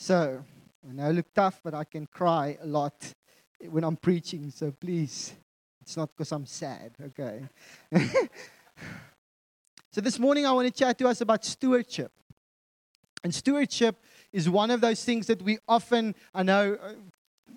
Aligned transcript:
So, 0.00 0.44
I 0.88 0.92
know 0.92 1.06
I 1.06 1.10
look 1.10 1.34
tough, 1.34 1.60
but 1.64 1.74
I 1.74 1.82
can 1.82 2.06
cry 2.06 2.56
a 2.62 2.66
lot 2.66 3.12
when 3.68 3.82
I'm 3.82 3.96
preaching. 3.96 4.48
So 4.48 4.70
please, 4.70 5.34
it's 5.82 5.96
not 5.96 6.10
because 6.16 6.30
I'm 6.30 6.46
sad, 6.46 6.92
okay? 7.06 7.42
so 9.90 10.00
this 10.00 10.20
morning 10.20 10.46
I 10.46 10.52
want 10.52 10.72
to 10.72 10.72
chat 10.72 10.96
to 10.98 11.08
us 11.08 11.20
about 11.20 11.44
stewardship. 11.44 12.12
And 13.24 13.34
stewardship 13.34 13.96
is 14.32 14.48
one 14.48 14.70
of 14.70 14.80
those 14.80 15.04
things 15.04 15.26
that 15.26 15.42
we 15.42 15.58
often, 15.66 16.14
I 16.32 16.44
know 16.44 16.78
uh, 16.80 16.92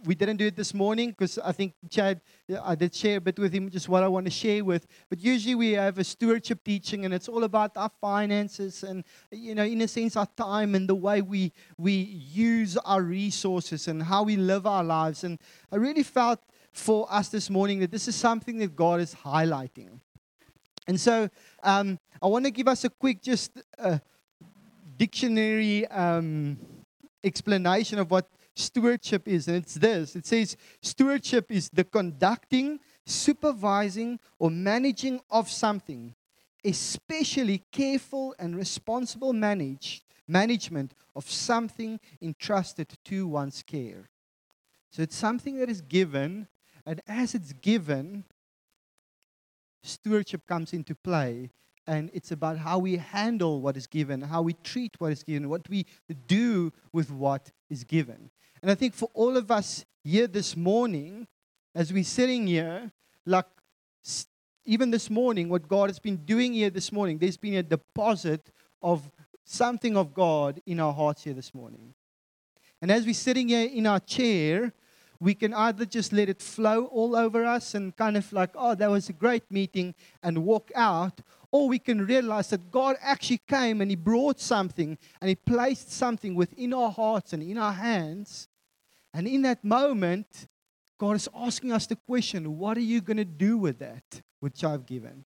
we 0.03 0.15
didn't 0.15 0.37
do 0.37 0.47
it 0.47 0.55
this 0.55 0.73
morning 0.73 1.09
because 1.09 1.37
I 1.37 1.51
think 1.51 1.73
Chad, 1.89 2.21
I 2.63 2.75
did 2.75 2.93
share 2.93 3.17
a 3.17 3.21
bit 3.21 3.37
with 3.37 3.53
him 3.53 3.69
just 3.69 3.87
what 3.87 4.03
I 4.03 4.07
want 4.07 4.25
to 4.25 4.31
share 4.31 4.63
with. 4.63 4.87
But 5.09 5.19
usually 5.19 5.55
we 5.55 5.71
have 5.73 5.97
a 5.97 6.03
stewardship 6.03 6.63
teaching, 6.63 7.05
and 7.05 7.13
it's 7.13 7.27
all 7.27 7.43
about 7.43 7.77
our 7.77 7.91
finances 8.01 8.83
and, 8.83 9.03
you 9.31 9.55
know, 9.55 9.63
in 9.63 9.81
a 9.81 9.87
sense, 9.87 10.15
our 10.15 10.27
time 10.37 10.75
and 10.75 10.87
the 10.87 10.95
way 10.95 11.21
we 11.21 11.51
we 11.77 11.93
use 11.93 12.77
our 12.77 13.01
resources 13.01 13.87
and 13.87 14.03
how 14.03 14.23
we 14.23 14.35
live 14.35 14.65
our 14.65 14.83
lives. 14.83 15.23
And 15.23 15.39
I 15.71 15.75
really 15.75 16.03
felt 16.03 16.39
for 16.71 17.11
us 17.11 17.29
this 17.29 17.49
morning 17.49 17.79
that 17.79 17.91
this 17.91 18.07
is 18.07 18.15
something 18.15 18.57
that 18.59 18.75
God 18.75 19.01
is 19.01 19.13
highlighting. 19.13 19.99
And 20.87 20.99
so 20.99 21.29
um, 21.63 21.99
I 22.21 22.27
want 22.27 22.45
to 22.45 22.51
give 22.51 22.67
us 22.67 22.83
a 22.83 22.89
quick, 22.89 23.21
just 23.21 23.51
uh, 23.77 23.99
dictionary 24.97 25.87
um, 25.87 26.57
explanation 27.23 27.99
of 27.99 28.09
what 28.09 28.27
stewardship 28.61 29.27
is. 29.27 29.47
And 29.47 29.57
it's 29.57 29.75
this 29.75 30.15
it 30.15 30.25
says, 30.25 30.55
stewardship 30.81 31.51
is 31.51 31.69
the 31.69 31.83
conducting, 31.83 32.79
supervising, 33.05 34.19
or 34.39 34.49
managing 34.49 35.19
of 35.29 35.49
something, 35.49 36.15
especially 36.63 37.63
careful 37.71 38.35
and 38.39 38.55
responsible 38.55 39.33
manage, 39.33 40.03
management 40.27 40.93
of 41.15 41.29
something 41.29 41.99
entrusted 42.21 42.87
to 43.05 43.27
one's 43.27 43.63
care. 43.63 44.09
So 44.91 45.01
it's 45.01 45.15
something 45.15 45.57
that 45.59 45.69
is 45.69 45.81
given, 45.81 46.47
and 46.85 47.01
as 47.07 47.33
it's 47.33 47.53
given, 47.53 48.25
stewardship 49.83 50.45
comes 50.45 50.73
into 50.73 50.95
play 50.95 51.49
and 51.91 52.09
it's 52.13 52.31
about 52.31 52.57
how 52.57 52.79
we 52.79 52.95
handle 52.95 53.59
what 53.59 53.75
is 53.75 53.85
given, 53.85 54.21
how 54.21 54.41
we 54.41 54.53
treat 54.63 54.95
what 54.99 55.11
is 55.11 55.23
given, 55.23 55.49
what 55.49 55.67
we 55.67 55.85
do 56.25 56.71
with 56.93 57.11
what 57.11 57.51
is 57.69 57.83
given. 57.83 58.29
And 58.61 58.71
I 58.71 58.75
think 58.75 58.93
for 58.93 59.09
all 59.13 59.35
of 59.35 59.51
us 59.51 59.83
here 60.01 60.27
this 60.27 60.55
morning, 60.55 61.27
as 61.75 61.91
we're 61.91 62.05
sitting 62.05 62.47
here, 62.47 62.89
like 63.25 63.45
even 64.63 64.89
this 64.89 65.09
morning, 65.09 65.49
what 65.49 65.67
God 65.67 65.89
has 65.89 65.99
been 65.99 66.15
doing 66.15 66.53
here 66.53 66.69
this 66.69 66.93
morning, 66.93 67.17
there's 67.17 67.35
been 67.35 67.55
a 67.55 67.63
deposit 67.63 68.51
of 68.81 69.11
something 69.43 69.97
of 69.97 70.13
God 70.13 70.61
in 70.65 70.79
our 70.79 70.93
hearts 70.93 71.25
here 71.25 71.33
this 71.33 71.53
morning. 71.53 71.93
And 72.81 72.89
as 72.89 73.05
we're 73.05 73.13
sitting 73.13 73.49
here 73.49 73.67
in 73.67 73.85
our 73.85 73.99
chair, 73.99 74.71
we 75.19 75.35
can 75.35 75.53
either 75.53 75.85
just 75.85 76.13
let 76.13 76.29
it 76.29 76.41
flow 76.41 76.85
all 76.85 77.17
over 77.17 77.45
us 77.45 77.75
and 77.75 77.95
kind 77.95 78.15
of 78.15 78.31
like, 78.33 78.51
oh, 78.55 78.75
that 78.75 78.89
was 78.89 79.09
a 79.09 79.13
great 79.13 79.43
meeting 79.51 79.93
and 80.23 80.45
walk 80.45 80.71
out, 80.73 81.21
or 81.51 81.67
we 81.67 81.79
can 81.79 82.05
realize 82.05 82.49
that 82.49 82.71
God 82.71 82.95
actually 83.01 83.41
came 83.47 83.81
and 83.81 83.91
He 83.91 83.95
brought 83.95 84.39
something 84.39 84.97
and 85.19 85.29
He 85.29 85.35
placed 85.35 85.91
something 85.91 86.35
within 86.35 86.73
our 86.73 86.91
hearts 86.91 87.33
and 87.33 87.43
in 87.43 87.57
our 87.57 87.73
hands 87.73 88.47
and 89.13 89.27
in 89.27 89.41
that 89.43 89.63
moment, 89.63 90.47
God 90.99 91.15
is 91.15 91.27
asking 91.35 91.71
us 91.71 91.87
the 91.87 91.95
question 91.95 92.57
what 92.57 92.77
are 92.77 92.81
you 92.81 93.01
going 93.01 93.17
to 93.17 93.25
do 93.25 93.57
with 93.57 93.79
that 93.79 94.21
which 94.39 94.63
I've 94.63 94.85
given? 94.85 95.25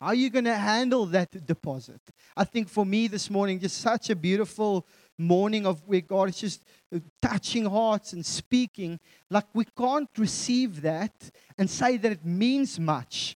How 0.00 0.08
are 0.08 0.14
you 0.14 0.30
going 0.30 0.46
to 0.46 0.54
handle 0.54 1.06
that 1.06 1.46
deposit? 1.46 2.00
I 2.36 2.44
think 2.44 2.68
for 2.68 2.84
me 2.84 3.06
this 3.06 3.30
morning, 3.30 3.60
just 3.60 3.78
such 3.78 4.10
a 4.10 4.16
beautiful 4.16 4.86
morning 5.16 5.64
of 5.64 5.80
where 5.86 6.00
God 6.00 6.30
is 6.30 6.38
just 6.38 6.64
uh, 6.94 6.98
touching 7.20 7.66
hearts 7.66 8.12
and 8.12 8.26
speaking. 8.26 8.98
Like 9.30 9.46
we 9.54 9.64
can't 9.76 10.10
receive 10.18 10.82
that 10.82 11.30
and 11.56 11.70
say 11.70 11.98
that 11.98 12.12
it 12.12 12.24
means 12.24 12.80
much 12.80 13.36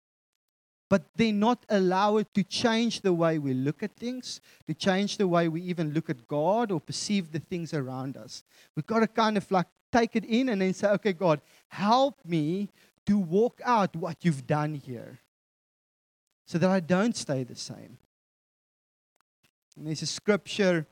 but 0.90 1.04
then 1.16 1.40
not 1.40 1.66
allow 1.70 2.18
it 2.18 2.34
to 2.34 2.44
change 2.44 3.02
the 3.02 3.14
way 3.14 3.40
we 3.40 3.54
look 3.54 3.82
at 3.82 3.96
things, 3.96 4.40
to 4.68 4.74
change 4.74 5.18
the 5.18 5.28
way 5.28 5.48
we 5.48 5.62
even 5.62 5.94
look 5.94 6.10
at 6.10 6.28
God 6.28 6.72
or 6.72 6.80
perceive 6.80 7.32
the 7.32 7.40
things 7.40 7.74
around 7.74 8.18
us. 8.18 8.44
We've 8.76 8.86
got 8.86 9.00
to 9.00 9.08
kind 9.08 9.38
of 9.38 9.50
like 9.52 9.68
take 9.92 10.16
it 10.16 10.26
in 10.26 10.50
and 10.50 10.62
then 10.62 10.74
say, 10.74 10.90
okay, 10.90 11.14
God, 11.14 11.42
help 11.70 12.20
me 12.26 12.70
to 13.06 13.18
walk 13.18 13.62
out 13.64 13.96
what 13.96 14.18
you've 14.22 14.46
done 14.46 14.76
here 14.76 15.20
so 16.46 16.58
that 16.58 16.70
I 16.70 16.80
don't 16.80 17.16
stay 17.16 17.44
the 17.44 17.56
same. 17.56 17.98
And 19.78 19.88
there's 19.88 20.02
a 20.02 20.08
scripture 20.08 20.86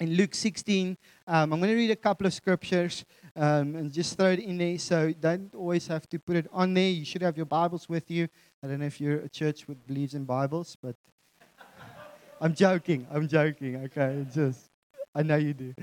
in 0.00 0.14
Luke 0.14 0.34
16. 0.34 0.96
Um, 1.26 1.52
I'm 1.52 1.60
going 1.60 1.70
to 1.70 1.76
read 1.76 1.90
a 1.90 1.96
couple 1.96 2.26
of 2.26 2.34
scriptures 2.34 3.04
um, 3.36 3.76
and 3.76 3.92
just 3.92 4.16
throw 4.16 4.30
it 4.30 4.40
in 4.40 4.58
there. 4.58 4.78
So 4.78 5.12
don't 5.12 5.54
always 5.54 5.86
have 5.88 6.08
to 6.10 6.18
put 6.18 6.36
it 6.36 6.46
on 6.52 6.74
there. 6.74 6.90
You 6.90 7.04
should 7.04 7.22
have 7.22 7.36
your 7.36 7.46
Bibles 7.46 7.88
with 7.88 8.10
you. 8.10 8.28
I 8.62 8.68
don't 8.68 8.80
know 8.80 8.86
if 8.86 9.00
you're 9.00 9.20
a 9.20 9.28
church 9.28 9.66
that 9.66 9.86
believes 9.86 10.14
in 10.14 10.24
Bibles, 10.24 10.76
but 10.80 10.96
I'm 12.40 12.54
joking. 12.54 13.06
I'm 13.10 13.28
joking. 13.28 13.76
Okay, 13.84 14.26
just 14.32 14.70
I 15.14 15.22
know 15.22 15.36
you 15.36 15.54
do. 15.54 15.74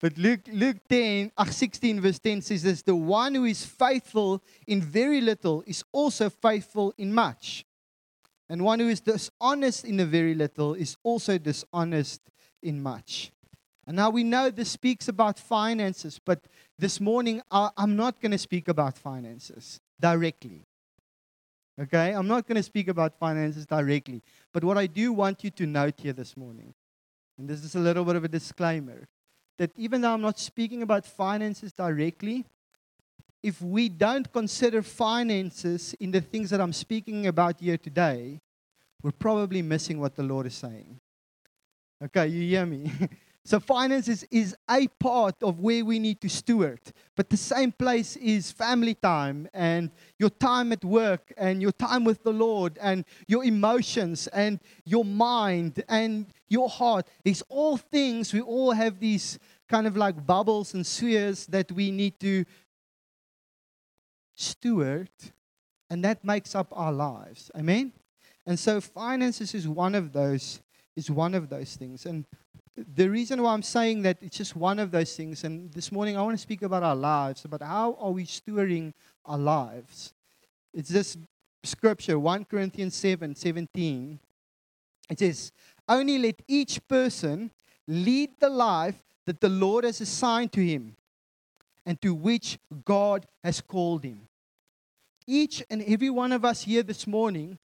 But 0.00 0.18
Luke, 0.18 0.40
Luke 0.52 0.78
10, 0.88 1.30
16 1.48 2.00
verse 2.00 2.18
10 2.18 2.42
says 2.42 2.64
this, 2.64 2.82
the 2.82 2.96
one 2.96 3.36
who 3.36 3.44
is 3.44 3.64
faithful 3.64 4.42
in 4.66 4.82
very 4.82 5.20
little 5.20 5.62
is 5.64 5.84
also 5.92 6.28
faithful 6.28 6.92
in 6.98 7.14
much. 7.14 7.64
And 8.48 8.64
one 8.64 8.80
who 8.80 8.88
is 8.88 9.00
dishonest 9.00 9.84
in 9.84 10.00
a 10.00 10.04
very 10.04 10.34
little 10.34 10.74
is 10.74 10.96
also 11.04 11.38
dishonest 11.38 12.20
in 12.62 12.82
much. 12.82 13.30
And 13.86 13.96
now 13.96 14.10
we 14.10 14.22
know 14.22 14.50
this 14.50 14.70
speaks 14.70 15.08
about 15.08 15.38
finances, 15.38 16.20
but 16.24 16.44
this 16.78 17.00
morning 17.00 17.42
I'm 17.50 17.96
not 17.96 18.20
going 18.20 18.32
to 18.32 18.38
speak 18.38 18.68
about 18.68 18.96
finances 18.96 19.80
directly. 20.00 20.66
Okay? 21.80 22.12
I'm 22.12 22.28
not 22.28 22.46
going 22.46 22.56
to 22.56 22.62
speak 22.62 22.88
about 22.88 23.18
finances 23.18 23.66
directly. 23.66 24.22
But 24.52 24.62
what 24.62 24.78
I 24.78 24.86
do 24.86 25.12
want 25.12 25.42
you 25.42 25.50
to 25.50 25.66
note 25.66 25.94
here 25.98 26.12
this 26.12 26.36
morning, 26.36 26.74
and 27.38 27.48
this 27.48 27.64
is 27.64 27.74
a 27.74 27.80
little 27.80 28.04
bit 28.04 28.14
of 28.14 28.24
a 28.24 28.28
disclaimer, 28.28 29.08
that 29.58 29.72
even 29.76 30.00
though 30.00 30.12
I'm 30.12 30.22
not 30.22 30.38
speaking 30.38 30.82
about 30.82 31.04
finances 31.04 31.72
directly, 31.72 32.44
if 33.42 33.60
we 33.60 33.88
don't 33.88 34.32
consider 34.32 34.82
finances 34.82 35.94
in 35.98 36.12
the 36.12 36.20
things 36.20 36.50
that 36.50 36.60
I'm 36.60 36.72
speaking 36.72 37.26
about 37.26 37.58
here 37.58 37.76
today, 37.76 38.40
we're 39.02 39.10
probably 39.10 39.62
missing 39.62 39.98
what 39.98 40.14
the 40.14 40.22
Lord 40.22 40.46
is 40.46 40.54
saying. 40.54 41.00
Okay, 42.04 42.28
you 42.28 42.42
hear 42.42 42.66
me? 42.66 42.90
So, 43.44 43.58
finances 43.58 44.24
is 44.30 44.54
a 44.70 44.86
part 45.00 45.42
of 45.42 45.58
where 45.58 45.84
we 45.84 45.98
need 45.98 46.20
to 46.20 46.28
steward. 46.28 46.80
But 47.16 47.28
the 47.28 47.36
same 47.36 47.72
place 47.72 48.16
is 48.16 48.52
family 48.52 48.94
time 48.94 49.48
and 49.52 49.90
your 50.16 50.30
time 50.30 50.70
at 50.70 50.84
work 50.84 51.32
and 51.36 51.60
your 51.60 51.72
time 51.72 52.04
with 52.04 52.22
the 52.22 52.32
Lord 52.32 52.78
and 52.80 53.04
your 53.26 53.42
emotions 53.42 54.28
and 54.28 54.60
your 54.84 55.04
mind 55.04 55.82
and 55.88 56.26
your 56.48 56.68
heart. 56.68 57.08
These 57.24 57.42
all 57.48 57.76
things, 57.76 58.32
we 58.32 58.40
all 58.40 58.70
have 58.70 59.00
these 59.00 59.40
kind 59.68 59.88
of 59.88 59.96
like 59.96 60.24
bubbles 60.24 60.74
and 60.74 60.86
spheres 60.86 61.46
that 61.46 61.72
we 61.72 61.90
need 61.90 62.20
to 62.20 62.44
steward, 64.36 65.10
and 65.90 66.04
that 66.04 66.24
makes 66.24 66.54
up 66.54 66.68
our 66.70 66.92
lives. 66.92 67.50
Amen? 67.56 67.92
And 68.46 68.56
so, 68.56 68.80
finances 68.80 69.52
is 69.52 69.66
one 69.66 69.96
of 69.96 70.12
those. 70.12 70.60
Is 70.94 71.10
one 71.10 71.34
of 71.34 71.48
those 71.48 71.74
things. 71.74 72.04
And 72.04 72.26
the 72.76 73.08
reason 73.08 73.42
why 73.42 73.52
I'm 73.52 73.62
saying 73.62 74.02
that 74.02 74.18
it's 74.22 74.36
just 74.36 74.56
one 74.56 74.78
of 74.78 74.90
those 74.90 75.14
things, 75.14 75.44
and 75.44 75.72
this 75.72 75.92
morning 75.92 76.16
I 76.16 76.22
want 76.22 76.36
to 76.36 76.42
speak 76.42 76.62
about 76.62 76.82
our 76.82 76.96
lives, 76.96 77.44
about 77.44 77.62
how 77.62 77.96
are 78.00 78.10
we 78.10 78.24
stewarding 78.24 78.92
our 79.26 79.38
lives. 79.38 80.14
It's 80.72 80.88
this 80.88 81.16
scripture, 81.64 82.18
1 82.18 82.46
Corinthians 82.46 82.94
7 82.94 83.34
17. 83.34 84.18
It 85.10 85.18
says, 85.18 85.52
Only 85.88 86.18
let 86.18 86.40
each 86.48 86.86
person 86.88 87.50
lead 87.86 88.30
the 88.40 88.48
life 88.48 89.02
that 89.26 89.40
the 89.40 89.48
Lord 89.48 89.84
has 89.84 90.00
assigned 90.00 90.52
to 90.52 90.64
him 90.64 90.96
and 91.84 92.00
to 92.00 92.14
which 92.14 92.58
God 92.84 93.26
has 93.44 93.60
called 93.60 94.04
him. 94.04 94.28
Each 95.26 95.62
and 95.68 95.82
every 95.82 96.10
one 96.10 96.32
of 96.32 96.44
us 96.44 96.62
here 96.62 96.82
this 96.82 97.06
morning 97.06 97.58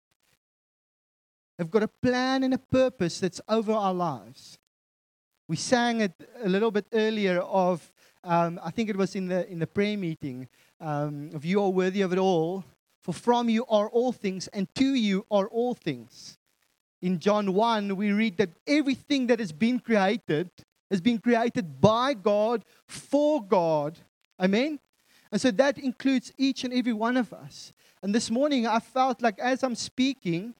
have 1.59 1.69
got 1.69 1.83
a 1.83 1.87
plan 1.87 2.43
and 2.43 2.53
a 2.53 2.57
purpose 2.57 3.19
that's 3.19 3.39
over 3.47 3.71
our 3.71 3.93
lives. 3.93 4.57
We 5.47 5.55
sang 5.57 6.01
it 6.01 6.13
a 6.43 6.49
little 6.49 6.71
bit 6.71 6.87
earlier 6.91 7.39
of, 7.39 7.91
um, 8.23 8.59
I 8.63 8.71
think 8.71 8.89
it 8.89 8.95
was 8.95 9.15
in 9.15 9.27
the, 9.27 9.47
in 9.47 9.59
the 9.59 9.67
prayer 9.67 9.95
meeting, 9.95 10.47
um, 10.81 11.29
of 11.35 11.45
you 11.45 11.61
are 11.61 11.69
worthy 11.69 12.01
of 12.01 12.11
it 12.11 12.17
all, 12.17 12.63
for 13.01 13.13
from 13.13 13.49
you 13.49 13.63
are 13.69 13.87
all 13.89 14.11
things, 14.11 14.47
and 14.47 14.67
to 14.75 14.95
you 14.95 15.25
are 15.29 15.47
all 15.47 15.75
things. 15.75 16.39
In 17.03 17.19
John 17.19 17.53
1, 17.53 17.95
we 17.95 18.11
read 18.11 18.37
that 18.37 18.49
everything 18.65 19.27
that 19.27 19.39
has 19.39 19.51
been 19.51 19.79
created 19.79 20.49
has 20.89 21.01
been 21.01 21.19
created 21.19 21.79
by 21.79 22.15
God, 22.15 22.65
for 22.87 23.43
God. 23.43 23.99
Amen? 24.39 24.79
And 25.31 25.39
so 25.39 25.51
that 25.51 25.77
includes 25.77 26.31
each 26.37 26.63
and 26.63 26.73
every 26.73 26.93
one 26.93 27.17
of 27.17 27.33
us. 27.33 27.73
And 28.01 28.13
this 28.13 28.31
morning, 28.31 28.65
I 28.65 28.79
felt 28.79 29.21
like 29.21 29.37
as 29.39 29.63
I'm 29.63 29.75
speaking, 29.75 30.55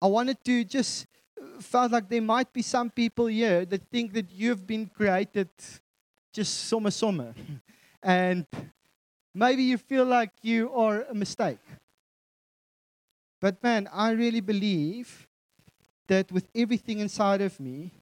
I 0.00 0.06
wanted 0.06 0.44
to 0.44 0.64
just 0.64 1.06
felt 1.60 1.92
like 1.92 2.08
there 2.08 2.22
might 2.22 2.52
be 2.52 2.62
some 2.62 2.90
people 2.90 3.26
here 3.26 3.64
that 3.64 3.82
think 3.90 4.12
that 4.14 4.30
you've 4.30 4.66
been 4.66 4.86
created 4.86 5.48
just 6.32 6.68
summer 6.68 6.90
summer. 6.90 7.34
And 8.04 8.46
maybe 9.32 9.62
you 9.62 9.78
feel 9.78 10.04
like 10.04 10.32
you 10.42 10.72
are 10.74 11.02
a 11.08 11.14
mistake. 11.14 11.60
But 13.40 13.62
man, 13.62 13.88
I 13.92 14.10
really 14.10 14.40
believe 14.40 15.28
that 16.08 16.32
with 16.32 16.48
everything 16.52 16.98
inside 16.98 17.40
of 17.40 17.60
me, 17.60 17.92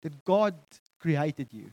that 0.00 0.24
God 0.24 0.54
created 0.98 1.48
you. 1.52 1.70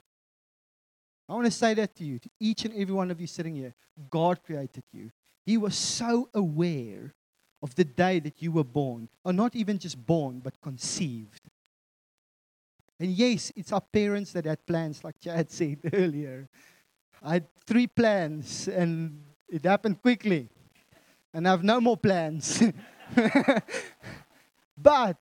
I 1.28 1.34
want 1.34 1.46
to 1.46 1.52
say 1.52 1.74
that 1.76 1.96
to 1.96 2.04
you, 2.04 2.20
to 2.20 2.30
each 2.40 2.66
and 2.66 2.74
every 2.74 2.94
one 2.94 3.12
of 3.12 3.22
you 3.22 3.28
sitting 3.28 3.56
here. 3.56 3.74
God 4.10 4.42
created 4.44 4.84
you. 4.92 5.12
He 5.46 5.58
was 5.58 5.76
so 5.76 6.30
aware 6.34 7.14
of 7.62 7.76
the 7.76 7.84
day 7.84 8.20
that 8.20 8.42
you 8.42 8.52
were 8.52 8.64
born, 8.64 9.10
or 9.24 9.34
not 9.34 9.56
even 9.56 9.78
just 9.78 10.06
born, 10.06 10.40
but 10.40 10.60
conceived. 10.62 11.42
And 13.00 13.12
yes, 13.12 13.52
it's 13.56 13.72
our 13.72 13.82
parents 13.82 14.34
that 14.34 14.46
had 14.46 14.66
plans, 14.66 15.04
like 15.04 15.20
Chad 15.20 15.52
said 15.52 15.80
earlier. 15.94 16.50
I 17.22 17.34
had 17.34 17.48
three 17.66 17.88
plans, 17.88 18.68
and 18.68 19.24
it 19.48 19.66
happened 19.66 20.02
quickly. 20.02 20.50
And 21.34 21.48
I 21.48 21.52
have 21.52 21.64
no 21.64 21.80
more 21.80 21.98
plans. 21.98 22.64
but 24.78 25.18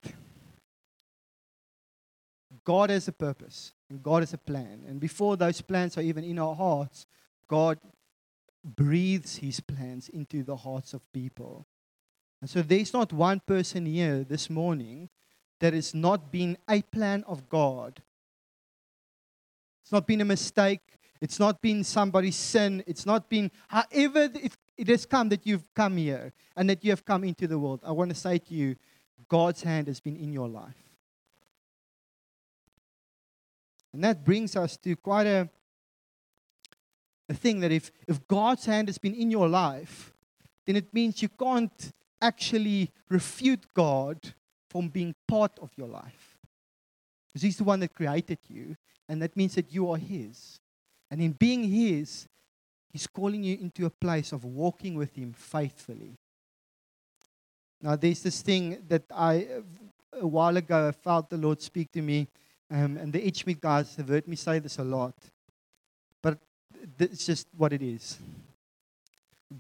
God 2.65 2.91
has 2.91 3.09
a 3.09 3.13
purpose, 3.13 3.73
and 3.91 4.03
God 4.03 4.23
has 4.23 4.33
a 4.33 4.39
plan. 4.39 4.85
And 4.87 5.01
before 5.01 5.37
those 5.37 5.61
plans 5.61 5.97
are 5.97 6.03
even 6.03 6.25
in 6.25 6.39
our 6.39 6.55
hearts, 6.55 7.07
God 7.49 7.79
breathes 8.65 9.37
his 9.37 9.61
plans 9.61 10.09
into 10.09 10.43
the 10.43 10.57
hearts 10.57 10.95
of 10.95 11.13
people. 11.13 11.67
And 12.41 12.49
so 12.49 12.63
there's 12.63 12.93
not 12.93 13.13
one 13.13 13.41
person 13.41 13.87
here 13.87 14.25
this 14.25 14.49
morning 14.49 15.09
that 15.61 15.73
has 15.73 15.95
not 15.95 16.31
been 16.31 16.57
a 16.69 16.83
plan 16.83 17.25
of 17.27 17.49
God. 17.49 18.01
It's 19.83 19.93
not 19.93 20.07
been 20.07 20.21
a 20.21 20.25
mistake. 20.25 20.81
It's 21.21 21.41
not 21.41 21.61
been 21.61 21.83
somebody's 21.83 22.37
sin. 22.37 22.85
It's 22.87 23.05
not 23.05 23.29
been, 23.29 23.51
however, 23.67 24.31
it, 24.35 24.57
it 24.77 24.89
has 24.89 25.05
come 25.05 25.31
that 25.31 25.47
you've 25.47 25.73
come 25.75 25.97
here 25.97 26.33
and 26.57 26.71
that 26.71 26.85
you 26.85 26.91
have 26.91 27.05
come 27.05 27.25
into 27.25 27.49
the 27.49 27.59
world. 27.59 27.81
I 27.83 27.91
want 27.91 28.11
to 28.11 28.15
say 28.15 28.39
to 28.39 28.55
you, 28.55 28.77
God's 29.29 29.63
hand 29.63 29.89
has 29.89 29.99
been 29.99 30.17
in 30.17 30.33
your 30.33 30.49
life. 30.49 30.77
And 33.93 34.05
that 34.05 34.25
brings 34.25 34.55
us 34.55 34.77
to 34.77 34.95
quite 34.95 35.27
a, 35.27 35.49
a 37.29 37.35
thing 37.35 37.61
that 37.61 37.73
if, 37.73 37.91
if 38.07 38.27
God's 38.29 38.67
hand 38.67 38.89
has 38.89 38.99
been 38.99 39.15
in 39.15 39.31
your 39.31 39.49
life, 39.49 40.13
then 40.67 40.77
it 40.77 40.95
means 40.95 41.21
you 41.21 41.29
can't 41.31 41.93
actually 42.21 42.91
refute 43.09 43.67
God 43.75 44.35
from 44.69 44.89
being 44.89 45.15
part 45.27 45.59
of 45.61 45.71
your 45.77 45.89
life. 45.89 46.39
Because 47.29 47.43
He's 47.43 47.57
the 47.57 47.65
one 47.65 47.81
that 47.81 47.95
created 47.95 48.39
you, 48.49 48.77
and 49.09 49.23
that 49.23 49.37
means 49.37 49.55
that 49.55 49.73
you 49.73 49.91
are 49.91 49.97
His. 49.97 50.61
And 51.11 51.21
in 51.23 51.33
being 51.33 51.65
His, 51.65 52.27
He's 52.93 53.07
calling 53.07 53.43
you 53.45 53.59
into 53.61 53.87
a 53.87 53.91
place 53.91 54.33
of 54.33 54.45
walking 54.45 54.95
with 54.95 55.15
Him 55.15 55.33
faithfully. 55.33 56.19
Now, 57.81 57.97
there's 57.97 58.23
this 58.23 58.43
thing 58.43 58.79
that 58.89 59.05
I, 59.15 59.47
a 60.13 60.27
while 60.27 60.57
ago, 60.57 60.89
I 60.89 60.93
felt 60.93 61.31
the 61.31 61.37
Lord 61.37 61.61
speak 61.61 61.93
to 61.93 62.03
me, 62.03 62.29
um, 62.71 62.97
and 62.97 63.13
the 63.13 63.21
HMIT 63.21 63.61
guys 63.61 63.95
have 63.97 64.09
heard 64.09 64.27
me 64.27 64.37
say 64.37 64.59
this 64.59 64.79
a 64.79 64.85
lot, 64.85 65.15
but 66.23 66.39
it's 66.99 67.25
just 67.25 67.47
what 67.57 67.73
it 67.73 67.83
is. 67.83 68.19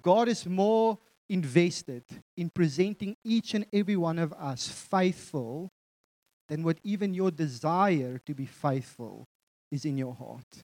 God 0.02 0.28
is 0.28 0.44
more 0.46 0.98
invested 1.28 2.04
in 2.36 2.50
presenting 2.50 3.16
each 3.24 3.54
and 3.54 3.66
every 3.72 3.96
one 3.96 4.18
of 4.18 4.32
us 4.32 4.68
faithful 4.68 5.70
than 6.48 6.62
what 6.62 6.78
even 6.82 7.14
your 7.14 7.30
desire 7.30 8.18
to 8.24 8.34
be 8.34 8.46
faithful 8.46 9.26
is 9.70 9.84
in 9.84 9.98
your 9.98 10.14
heart. 10.14 10.62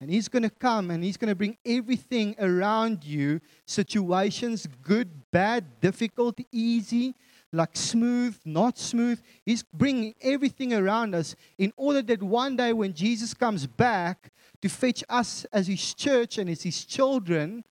And 0.00 0.10
He's 0.10 0.28
going 0.28 0.42
to 0.42 0.50
come 0.50 0.90
and 0.90 1.04
He's 1.04 1.16
going 1.16 1.28
to 1.28 1.34
bring 1.34 1.58
everything 1.64 2.34
around 2.38 3.04
you 3.04 3.40
situations, 3.66 4.66
good, 4.82 5.30
bad, 5.30 5.80
difficult, 5.80 6.40
easy, 6.50 7.14
like 7.52 7.76
smooth, 7.76 8.36
not 8.44 8.78
smooth. 8.78 9.20
He's 9.44 9.62
bringing 9.62 10.14
everything 10.22 10.72
around 10.72 11.14
us 11.14 11.36
in 11.58 11.72
order 11.76 12.02
that 12.02 12.22
one 12.22 12.56
day 12.56 12.72
when 12.72 12.94
Jesus 12.94 13.34
comes 13.34 13.66
back 13.66 14.32
to 14.62 14.68
fetch 14.68 15.04
us 15.08 15.44
as 15.52 15.66
His 15.66 15.94
church 15.94 16.38
and 16.38 16.48
as 16.48 16.62
His 16.62 16.84
children, 16.84 17.64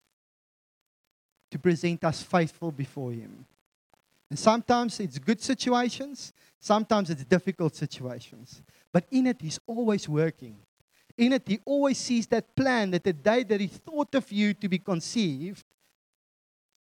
to 1.51 1.59
present 1.59 2.03
us 2.03 2.21
faithful 2.21 2.71
before 2.71 3.11
Him. 3.11 3.45
And 4.29 4.37
sometimes 4.37 4.99
it's 4.99 5.17
good 5.17 5.41
situations, 5.41 6.33
sometimes 6.59 7.09
it's 7.09 7.23
difficult 7.23 7.75
situations. 7.75 8.61
But 8.91 9.05
in 9.11 9.27
it, 9.27 9.37
He's 9.41 9.59
always 9.65 10.07
working. 10.07 10.57
In 11.17 11.33
it, 11.33 11.43
He 11.47 11.59
always 11.65 11.97
sees 11.97 12.27
that 12.27 12.55
plan 12.55 12.91
that 12.91 13.03
the 13.03 13.13
day 13.13 13.43
that 13.43 13.59
He 13.59 13.67
thought 13.67 14.13
of 14.15 14.31
you 14.31 14.53
to 14.55 14.69
be 14.69 14.79
conceived, 14.79 15.65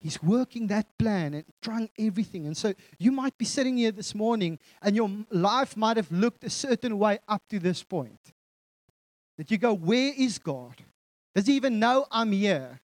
He's 0.01 0.23
working 0.23 0.69
that 0.69 0.87
plan 0.97 1.35
and 1.35 1.45
trying 1.61 1.91
everything. 1.99 2.47
And 2.47 2.57
so 2.57 2.73
you 2.99 3.11
might 3.11 3.37
be 3.37 3.45
sitting 3.45 3.79
here 3.79 3.91
this 3.91 4.15
morning 4.15 4.59
and 4.81 4.95
your 4.95 5.11
life 5.31 5.77
might 5.77 5.97
have 5.97 6.13
looked 6.13 6.45
a 6.45 6.51
certain 6.51 6.99
way 6.99 7.19
up 7.27 7.43
to 7.49 7.59
this 7.59 7.83
point. 7.83 8.21
That 9.39 9.51
you 9.51 9.59
go, 9.59 9.75
Where 9.75 10.13
is 10.17 10.39
God? 10.39 10.75
Does 11.35 11.47
He 11.47 11.55
even 11.55 11.79
know 11.79 12.07
I'm 12.11 12.33
here? 12.33 12.81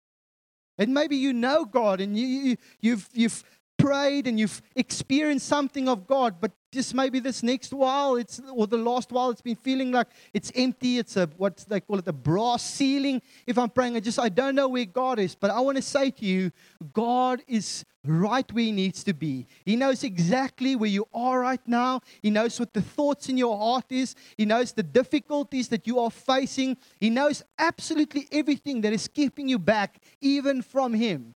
And 0.78 0.92
maybe 0.92 1.16
you 1.16 1.32
know 1.32 1.64
God 1.64 2.00
and 2.00 2.16
you, 2.16 2.26
you, 2.26 2.56
you've, 2.80 3.08
you've 3.12 3.44
prayed 3.76 4.26
and 4.26 4.38
you've 4.38 4.62
experienced 4.74 5.46
something 5.46 5.88
of 5.88 6.06
God, 6.06 6.36
but 6.40 6.52
just 6.74 6.92
maybe 6.92 7.20
this 7.20 7.42
next 7.42 7.72
while, 7.72 8.16
it's 8.16 8.40
or 8.52 8.66
the 8.66 8.76
last 8.76 9.12
while, 9.12 9.30
it's 9.30 9.40
been 9.40 9.56
feeling 9.56 9.92
like 9.92 10.08
it's 10.32 10.50
empty. 10.56 10.98
It's 10.98 11.16
a 11.16 11.30
what 11.36 11.64
they 11.68 11.80
call 11.80 11.98
it 11.98 12.08
a 12.08 12.12
brass 12.12 12.62
ceiling. 12.62 13.22
If 13.46 13.56
I'm 13.56 13.70
praying, 13.70 13.96
I 13.96 14.00
just 14.00 14.18
I 14.18 14.28
don't 14.28 14.56
know 14.56 14.68
where 14.68 14.84
God 14.84 15.20
is. 15.20 15.34
But 15.36 15.50
I 15.50 15.60
want 15.60 15.76
to 15.76 15.82
say 15.82 16.10
to 16.10 16.24
you, 16.24 16.50
God 16.92 17.42
is 17.46 17.84
right 18.04 18.50
where 18.52 18.64
He 18.64 18.72
needs 18.72 19.04
to 19.04 19.14
be. 19.14 19.46
He 19.64 19.76
knows 19.76 20.02
exactly 20.02 20.74
where 20.74 20.90
you 20.90 21.06
are 21.14 21.40
right 21.40 21.66
now. 21.66 22.00
He 22.20 22.30
knows 22.30 22.58
what 22.58 22.74
the 22.74 22.82
thoughts 22.82 23.28
in 23.28 23.38
your 23.38 23.56
heart 23.56 23.86
is. 23.90 24.16
He 24.36 24.44
knows 24.44 24.72
the 24.72 24.82
difficulties 24.82 25.68
that 25.68 25.86
you 25.86 26.00
are 26.00 26.10
facing. 26.10 26.76
He 26.98 27.08
knows 27.08 27.44
absolutely 27.58 28.26
everything 28.32 28.80
that 28.80 28.92
is 28.92 29.06
keeping 29.06 29.48
you 29.48 29.60
back, 29.60 30.00
even 30.20 30.60
from 30.60 30.92
Him. 30.92 31.34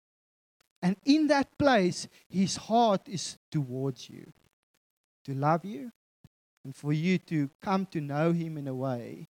And 0.85 0.97
in 1.07 1.29
that 1.29 1.57
place, 1.57 2.09
His 2.29 2.57
heart 2.57 3.09
is 3.09 3.39
towards 3.51 4.11
you 4.11 4.31
to 5.25 5.33
love 5.33 5.65
you 5.65 5.91
and 6.63 6.77
for 6.77 6.93
you 6.93 7.17
to 7.17 7.49
come 7.63 7.87
to 7.87 8.03
know 8.03 8.33
Him 8.33 8.59
in 8.59 8.69
a 8.69 8.75
way 8.75 9.29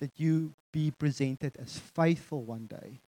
that 0.00 0.20
you 0.20 0.52
be 0.74 0.90
presented 0.90 1.56
as 1.58 1.78
faithful 1.78 2.44
one 2.44 2.66
day. 2.66 3.00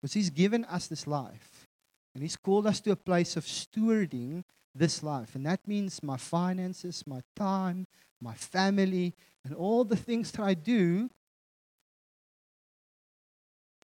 Because 0.00 0.14
He's 0.14 0.30
given 0.30 0.64
us 0.64 0.86
this 0.86 1.06
life 1.06 1.66
and 2.14 2.22
He's 2.22 2.36
called 2.36 2.66
us 2.66 2.80
to 2.80 2.92
a 2.92 2.96
place 2.96 3.36
of 3.36 3.44
stewarding 3.44 4.42
this 4.74 5.02
life. 5.02 5.34
And 5.34 5.44
that 5.44 5.68
means 5.68 6.02
my 6.02 6.16
finances, 6.16 7.04
my 7.06 7.20
time, 7.36 7.86
my 8.22 8.32
family, 8.32 9.14
and 9.44 9.54
all 9.54 9.84
the 9.84 9.96
things 9.96 10.32
that 10.32 10.40
I 10.40 10.54
do 10.54 11.10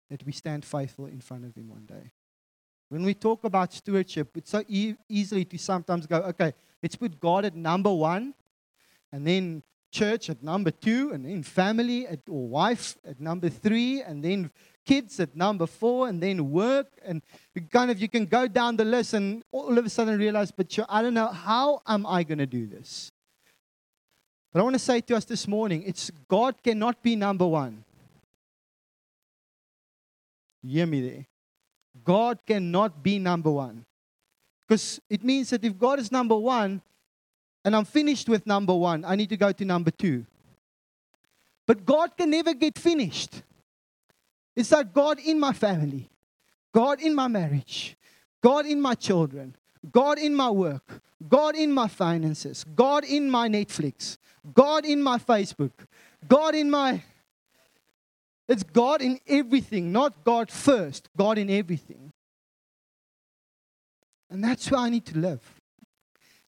that 0.08 0.24
we 0.24 0.32
stand 0.32 0.64
faithful 0.64 1.04
in 1.04 1.20
front 1.20 1.44
of 1.44 1.54
Him 1.54 1.68
one 1.68 1.84
day. 1.84 2.12
When 2.88 3.02
we 3.02 3.14
talk 3.14 3.44
about 3.44 3.72
stewardship, 3.72 4.36
it's 4.36 4.50
so 4.50 4.62
e- 4.68 4.94
easily 5.08 5.44
to 5.46 5.58
sometimes 5.58 6.06
go, 6.06 6.18
okay, 6.18 6.52
let's 6.82 6.96
put 6.96 7.18
God 7.18 7.44
at 7.44 7.54
number 7.54 7.92
one, 7.92 8.34
and 9.12 9.26
then 9.26 9.62
church 9.90 10.28
at 10.28 10.42
number 10.42 10.70
two, 10.70 11.12
and 11.12 11.24
then 11.24 11.42
family 11.42 12.06
at, 12.06 12.20
or 12.28 12.48
wife 12.48 12.96
at 13.08 13.20
number 13.20 13.48
three, 13.48 14.02
and 14.02 14.24
then 14.24 14.50
kids 14.84 15.18
at 15.20 15.34
number 15.34 15.66
four, 15.66 16.08
and 16.08 16.22
then 16.22 16.50
work. 16.50 16.88
And 17.04 17.22
kind 17.70 17.90
of 17.90 18.00
you 18.00 18.08
can 18.08 18.26
go 18.26 18.46
down 18.46 18.76
the 18.76 18.84
list 18.84 19.14
and 19.14 19.42
all 19.52 19.78
of 19.78 19.86
a 19.86 19.90
sudden 19.90 20.18
realize, 20.18 20.50
but 20.50 20.76
I 20.88 21.00
don't 21.00 21.14
know, 21.14 21.28
how 21.28 21.80
am 21.86 22.06
I 22.06 22.22
going 22.22 22.38
to 22.38 22.46
do 22.46 22.66
this? 22.66 23.10
But 24.52 24.60
I 24.60 24.62
want 24.62 24.74
to 24.74 24.80
say 24.80 25.00
to 25.00 25.16
us 25.16 25.24
this 25.24 25.48
morning, 25.48 25.82
it's 25.84 26.10
God 26.28 26.62
cannot 26.62 27.02
be 27.02 27.16
number 27.16 27.46
one. 27.46 27.84
You 30.62 30.78
hear 30.78 30.86
me 30.86 31.08
there? 31.08 31.26
God 32.04 32.38
cannot 32.46 33.02
be 33.02 33.18
number 33.18 33.50
one. 33.50 33.84
Because 34.66 35.00
it 35.10 35.24
means 35.24 35.50
that 35.50 35.64
if 35.64 35.78
God 35.78 35.98
is 35.98 36.12
number 36.12 36.36
one 36.36 36.82
and 37.64 37.74
I'm 37.74 37.84
finished 37.84 38.28
with 38.28 38.46
number 38.46 38.74
one, 38.74 39.04
I 39.04 39.16
need 39.16 39.30
to 39.30 39.36
go 39.36 39.52
to 39.52 39.64
number 39.64 39.90
two. 39.90 40.26
But 41.66 41.84
God 41.84 42.16
can 42.16 42.30
never 42.30 42.54
get 42.54 42.78
finished. 42.78 43.42
It's 44.54 44.72
like 44.72 44.92
God 44.92 45.18
in 45.18 45.40
my 45.40 45.52
family, 45.52 46.10
God 46.72 47.00
in 47.00 47.14
my 47.14 47.28
marriage, 47.28 47.96
God 48.42 48.66
in 48.66 48.80
my 48.80 48.94
children, 48.94 49.56
God 49.90 50.18
in 50.18 50.34
my 50.34 50.50
work, 50.50 51.00
God 51.26 51.56
in 51.56 51.72
my 51.72 51.88
finances, 51.88 52.64
God 52.74 53.04
in 53.04 53.30
my 53.30 53.48
Netflix, 53.48 54.18
God 54.52 54.84
in 54.84 55.02
my 55.02 55.18
Facebook, 55.18 55.72
God 56.28 56.54
in 56.54 56.70
my 56.70 57.02
it's 58.48 58.62
God 58.62 59.00
in 59.00 59.18
everything, 59.26 59.92
not 59.92 60.24
God 60.24 60.50
first, 60.50 61.08
God 61.16 61.38
in 61.38 61.48
everything. 61.48 62.12
And 64.30 64.42
that's 64.42 64.70
where 64.70 64.80
I 64.80 64.90
need 64.90 65.06
to 65.06 65.18
live. 65.18 65.40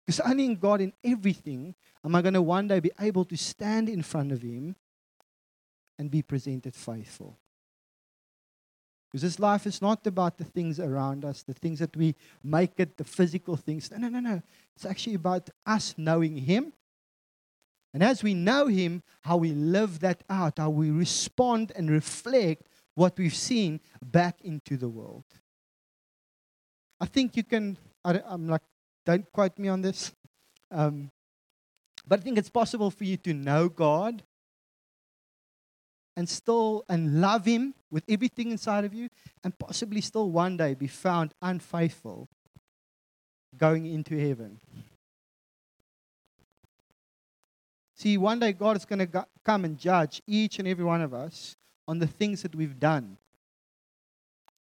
Because 0.05 0.21
only 0.21 0.45
in 0.45 0.57
God, 0.57 0.81
in 0.81 0.93
everything, 1.03 1.75
am 2.05 2.15
I 2.15 2.23
going 2.23 2.35
to 2.35 2.43
one 2.43 2.69
day 2.69 2.81
be 2.81 2.93
able 3.00 3.25
to 3.25 3.37
stand 3.37 3.88
in 3.88 4.03
front 4.03 4.33
of 4.33 4.43
Him 4.43 4.76
and 5.99 6.11
be 6.11 6.23
presented 6.23 6.75
faithful. 6.75 7.38
Because 9.09 9.23
this 9.23 9.38
life 9.38 9.67
is 9.67 9.81
not 9.81 10.07
about 10.07 10.37
the 10.37 10.45
things 10.45 10.79
around 10.79 11.25
us, 11.25 11.43
the 11.43 11.55
things 11.55 11.79
that 11.79 11.97
we 11.97 12.15
make 12.43 12.73
it, 12.79 12.97
the 12.97 13.05
physical 13.05 13.57
things. 13.57 13.91
No, 13.91 13.97
no, 13.97 14.09
no, 14.09 14.21
no. 14.21 14.43
It's 14.75 14.85
actually 14.85 15.15
about 15.15 15.49
us 15.65 15.95
knowing 15.97 16.37
Him. 16.37 16.73
And 17.95 18.02
as 18.02 18.23
we 18.23 18.35
know 18.35 18.66
Him, 18.66 19.02
how 19.23 19.37
we 19.37 19.52
live 19.52 20.00
that 20.00 20.23
out, 20.28 20.59
how 20.59 20.71
we 20.71 20.90
respond 20.90 21.73
and 21.75 21.90
reflect 21.90 22.69
what 22.95 23.19
we've 23.19 23.35
seen 23.35 23.81
back 24.05 24.40
into 24.43 24.76
the 24.76 24.88
world. 24.88 25.25
I 27.00 27.07
think 27.07 27.37
you 27.37 27.45
can, 27.45 27.78
I, 28.05 28.21
am 28.28 28.49
like, 28.49 28.62
don't 29.05 29.31
quote 29.33 29.59
me 29.59 29.69
on 29.69 29.83
this. 29.83 30.12
Um, 30.71 31.11
but 32.07 32.21
I 32.21 32.23
think 32.23 32.38
it's 32.38 32.50
possible 32.50 32.90
for 32.90 33.05
you 33.05 33.16
to 33.19 33.35
know 33.35 33.69
God 33.69 34.23
and 36.16 36.28
still 36.28 36.85
and 36.88 37.21
love 37.21 37.45
him 37.45 37.75
with 37.90 38.05
everything 38.09 38.50
inside 38.50 38.85
of 38.85 38.95
you 38.95 39.09
and 39.45 39.57
possibly 39.59 40.00
still 40.00 40.31
one 40.31 40.57
day 40.57 40.75
be 40.75 40.87
found 40.87 41.35
unfaithful 41.43 42.28
going 43.57 43.87
into 43.87 44.16
heaven. 44.16 44.61
See, 47.97 48.19
one 48.19 48.38
day 48.38 48.53
God 48.53 48.76
is 48.76 48.85
going 48.85 48.99
to 48.99 49.26
come 49.43 49.65
and 49.65 49.79
judge 49.79 50.21
each 50.26 50.59
and 50.59 50.69
every 50.69 50.85
one 50.85 51.00
of 51.00 51.15
us 51.15 51.57
on 51.88 51.99
the 51.99 52.07
things 52.07 52.43
that 52.43 52.55
we've 52.55 52.79
done. 52.79 53.17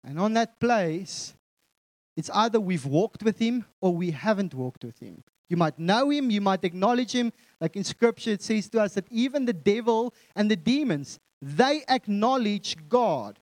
And 0.03 0.19
on 0.19 0.33
that 0.33 0.59
place, 0.59 1.33
it's 2.15 2.29
either 2.31 2.59
we've 2.59 2.85
walked 2.85 3.23
with 3.23 3.39
Him 3.39 3.65
or 3.81 3.95
we 3.95 4.11
haven't 4.11 4.53
walked 4.53 4.83
with 4.83 4.99
Him. 4.99 5.23
You 5.49 5.57
might 5.57 5.79
know 5.79 6.11
Him, 6.11 6.29
you 6.29 6.41
might 6.41 6.63
acknowledge 6.63 7.11
Him. 7.11 7.33
Like 7.59 7.75
in 7.75 7.83
Scripture, 7.83 8.31
it 8.31 8.43
says 8.43 8.69
to 8.69 8.81
us 8.81 8.93
that 8.93 9.11
even 9.11 9.45
the 9.45 9.53
devil 9.53 10.13
and 10.35 10.49
the 10.49 10.55
demons, 10.55 11.19
they 11.41 11.83
acknowledge 11.89 12.77
God. 12.87 13.39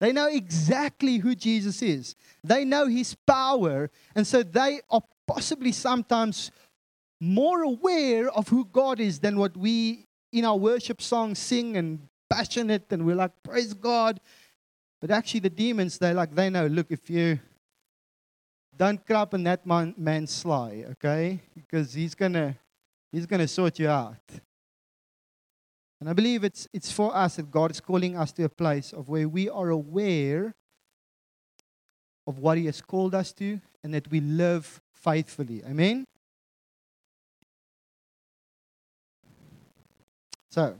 They 0.00 0.12
know 0.12 0.26
exactly 0.26 1.18
who 1.18 1.34
Jesus 1.34 1.80
is. 1.82 2.16
They 2.42 2.64
know 2.64 2.86
his 2.86 3.14
power. 3.26 3.90
And 4.14 4.26
so 4.26 4.42
they 4.42 4.80
are 4.90 5.02
possibly 5.26 5.72
sometimes 5.72 6.50
more 7.24 7.62
aware 7.62 8.28
of 8.30 8.48
who 8.48 8.64
God 8.66 9.00
is 9.00 9.18
than 9.18 9.38
what 9.38 9.56
we 9.56 10.06
in 10.32 10.44
our 10.44 10.56
worship 10.56 11.00
songs 11.00 11.38
sing 11.38 11.76
and 11.76 12.08
passionate 12.28 12.86
and 12.90 13.06
we're 13.06 13.14
like, 13.14 13.32
praise 13.42 13.72
God. 13.72 14.20
But 15.00 15.10
actually, 15.10 15.40
the 15.40 15.50
demons, 15.50 15.98
they're 15.98 16.14
like, 16.14 16.34
they 16.34 16.50
know, 16.50 16.66
look, 16.66 16.86
if 16.90 17.08
you 17.10 17.38
don't 18.76 19.04
crap 19.06 19.34
in 19.34 19.44
that 19.44 19.66
man, 19.66 19.94
man's 19.96 20.32
sly, 20.32 20.84
okay? 20.92 21.40
Because 21.54 21.92
he's 21.94 22.14
gonna 22.14 22.56
he's 23.12 23.26
gonna 23.26 23.48
sort 23.48 23.78
you 23.78 23.88
out. 23.88 24.16
And 26.00 26.10
I 26.10 26.12
believe 26.12 26.44
it's, 26.44 26.68
it's 26.72 26.92
for 26.92 27.16
us 27.16 27.36
that 27.36 27.50
God 27.50 27.70
is 27.70 27.80
calling 27.80 28.16
us 28.16 28.30
to 28.32 28.44
a 28.44 28.48
place 28.48 28.92
of 28.92 29.08
where 29.08 29.26
we 29.26 29.48
are 29.48 29.70
aware 29.70 30.54
of 32.26 32.38
what 32.38 32.58
He 32.58 32.66
has 32.66 32.82
called 32.82 33.14
us 33.14 33.32
to 33.34 33.60
and 33.82 33.94
that 33.94 34.10
we 34.10 34.20
live 34.20 34.82
faithfully. 34.92 35.62
Amen? 35.64 36.04
So, 40.54 40.78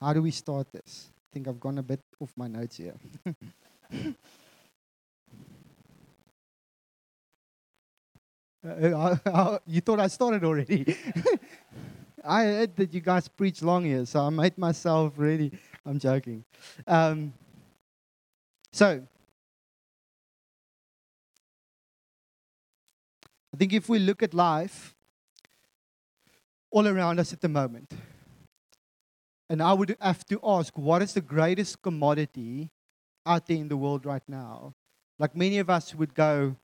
how 0.00 0.12
do 0.12 0.22
we 0.22 0.30
start 0.30 0.70
this? 0.70 1.10
I 1.10 1.26
think 1.32 1.48
I've 1.48 1.58
gone 1.58 1.78
a 1.78 1.82
bit 1.82 1.98
off 2.20 2.32
my 2.36 2.46
notes 2.46 2.76
here. 2.76 2.94
uh, 8.64 9.58
you 9.66 9.80
thought 9.80 9.98
I 9.98 10.06
started 10.06 10.44
already. 10.44 10.94
I 12.24 12.44
heard 12.44 12.76
that 12.76 12.94
you 12.94 13.00
guys 13.00 13.26
preach 13.26 13.60
long 13.60 13.84
here, 13.84 14.06
so 14.06 14.20
I 14.20 14.30
made 14.30 14.56
myself 14.56 15.14
ready. 15.16 15.50
I'm 15.84 15.98
joking. 15.98 16.44
Um, 16.86 17.32
so, 18.72 19.02
I 23.52 23.56
think 23.56 23.72
if 23.72 23.88
we 23.88 23.98
look 23.98 24.22
at 24.22 24.32
life 24.32 24.94
all 26.70 26.86
around 26.86 27.20
us 27.20 27.32
at 27.32 27.40
the 27.40 27.48
moment, 27.48 27.92
and 29.48 29.60
I 29.62 29.72
would 29.72 29.96
have 30.00 30.24
to 30.26 30.38
ask, 30.44 30.78
what 30.78 31.02
is 31.02 31.14
the 31.14 31.20
greatest 31.20 31.82
commodity 31.82 32.70
out 33.26 33.46
there 33.46 33.56
in 33.56 33.68
the 33.68 33.76
world 33.76 34.06
right 34.06 34.22
now? 34.28 34.74
Like 35.18 35.34
many 35.34 35.58
of 35.58 35.68
us 35.68 35.94
would 35.94 36.14
go, 36.14 36.56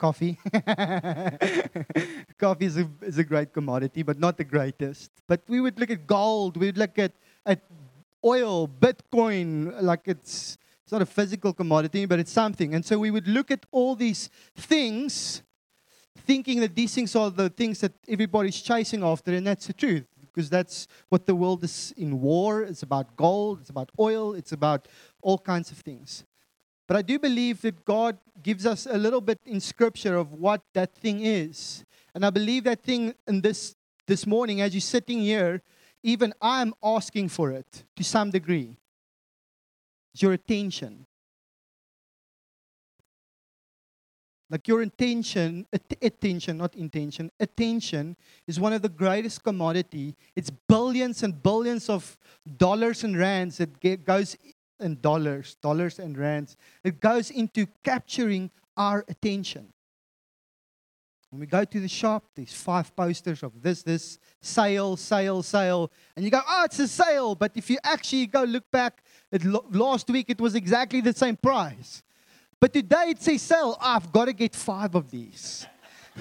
coffee. 0.00 0.38
coffee 2.38 2.66
is 2.66 2.76
a, 2.78 2.88
is 3.02 3.18
a 3.18 3.24
great 3.24 3.52
commodity, 3.52 4.02
but 4.02 4.18
not 4.18 4.36
the 4.36 4.44
greatest. 4.44 5.12
But 5.28 5.42
we 5.46 5.60
would 5.60 5.78
look 5.78 5.90
at 5.90 6.06
gold, 6.06 6.56
we 6.56 6.66
would 6.66 6.78
look 6.78 6.98
at, 6.98 7.12
at 7.46 7.62
oil, 8.24 8.66
Bitcoin, 8.66 9.80
like 9.80 10.00
it's, 10.06 10.58
it's 10.82 10.90
not 10.90 11.02
a 11.02 11.06
physical 11.06 11.52
commodity, 11.52 12.04
but 12.06 12.18
it's 12.18 12.32
something. 12.32 12.74
And 12.74 12.84
so 12.84 12.98
we 12.98 13.12
would 13.12 13.28
look 13.28 13.50
at 13.50 13.64
all 13.70 13.94
these 13.94 14.28
things, 14.56 15.42
thinking 16.16 16.60
that 16.60 16.74
these 16.74 16.94
things 16.94 17.14
are 17.16 17.30
the 17.30 17.48
things 17.48 17.80
that 17.80 17.92
everybody's 18.08 18.60
chasing 18.60 19.02
after, 19.02 19.32
and 19.32 19.46
that's 19.46 19.66
the 19.66 19.72
truth. 19.72 20.06
Because 20.32 20.48
that's 20.48 20.86
what 21.08 21.26
the 21.26 21.34
world 21.34 21.64
is 21.64 21.92
in 21.96 22.20
war. 22.20 22.62
It's 22.62 22.84
about 22.84 23.16
gold, 23.16 23.60
it's 23.60 23.70
about 23.70 23.90
oil, 23.98 24.34
it's 24.34 24.52
about 24.52 24.86
all 25.22 25.38
kinds 25.38 25.72
of 25.72 25.78
things. 25.78 26.24
But 26.86 26.96
I 26.96 27.02
do 27.02 27.18
believe 27.18 27.62
that 27.62 27.84
God 27.84 28.18
gives 28.42 28.64
us 28.64 28.86
a 28.86 28.96
little 28.96 29.20
bit 29.20 29.40
in 29.44 29.60
scripture 29.60 30.16
of 30.16 30.32
what 30.32 30.62
that 30.74 30.94
thing 30.94 31.24
is. 31.24 31.84
And 32.14 32.24
I 32.24 32.30
believe 32.30 32.64
that 32.64 32.82
thing 32.82 33.14
in 33.26 33.40
this 33.40 33.74
this 34.06 34.26
morning, 34.26 34.60
as 34.60 34.74
you're 34.74 34.80
sitting 34.80 35.20
here, 35.20 35.62
even 36.02 36.32
I'm 36.42 36.74
asking 36.82 37.28
for 37.28 37.52
it 37.52 37.84
to 37.96 38.02
some 38.02 38.30
degree. 38.30 38.76
It's 40.12 40.22
your 40.22 40.32
attention. 40.32 41.06
Like 44.50 44.66
your 44.66 44.82
intention, 44.82 45.64
attention, 46.02 46.58
not 46.58 46.74
intention, 46.74 47.30
attention 47.38 48.16
is 48.48 48.58
one 48.58 48.72
of 48.72 48.82
the 48.82 48.88
greatest 48.88 49.44
commodity. 49.44 50.16
It's 50.34 50.50
billions 50.50 51.22
and 51.22 51.40
billions 51.40 51.88
of 51.88 52.18
dollars 52.56 53.04
and 53.04 53.16
rands 53.16 53.58
that 53.58 54.04
goes 54.04 54.36
and 54.80 55.00
dollars, 55.00 55.56
dollars 55.62 55.98
and 56.00 56.18
rands. 56.18 56.56
It 56.82 57.00
goes 57.00 57.30
into 57.30 57.66
capturing 57.84 58.50
our 58.76 59.04
attention. 59.08 59.72
When 61.30 61.38
we 61.38 61.46
go 61.46 61.64
to 61.64 61.80
the 61.80 61.88
shop, 61.88 62.24
there's 62.34 62.52
five 62.52 62.94
posters 62.96 63.44
of 63.44 63.62
this, 63.62 63.84
this, 63.84 64.18
sale, 64.40 64.96
sale, 64.96 65.44
sale. 65.44 65.92
And 66.16 66.24
you 66.24 66.30
go, 66.30 66.40
oh, 66.44 66.64
it's 66.64 66.80
a 66.80 66.88
sale. 66.88 67.36
But 67.36 67.52
if 67.54 67.70
you 67.70 67.78
actually 67.84 68.26
go 68.26 68.42
look 68.42 68.68
back, 68.72 69.04
it, 69.30 69.44
last 69.44 70.10
week 70.10 70.26
it 70.28 70.40
was 70.40 70.56
exactly 70.56 71.00
the 71.00 71.12
same 71.12 71.36
price. 71.36 72.02
But 72.60 72.72
today 72.72 73.06
it 73.08 73.22
says. 73.22 73.52
Oh, 73.54 73.76
I've 73.80 74.12
got 74.12 74.26
to 74.26 74.32
get 74.32 74.54
five 74.54 74.94
of 74.94 75.10
these. 75.10 75.66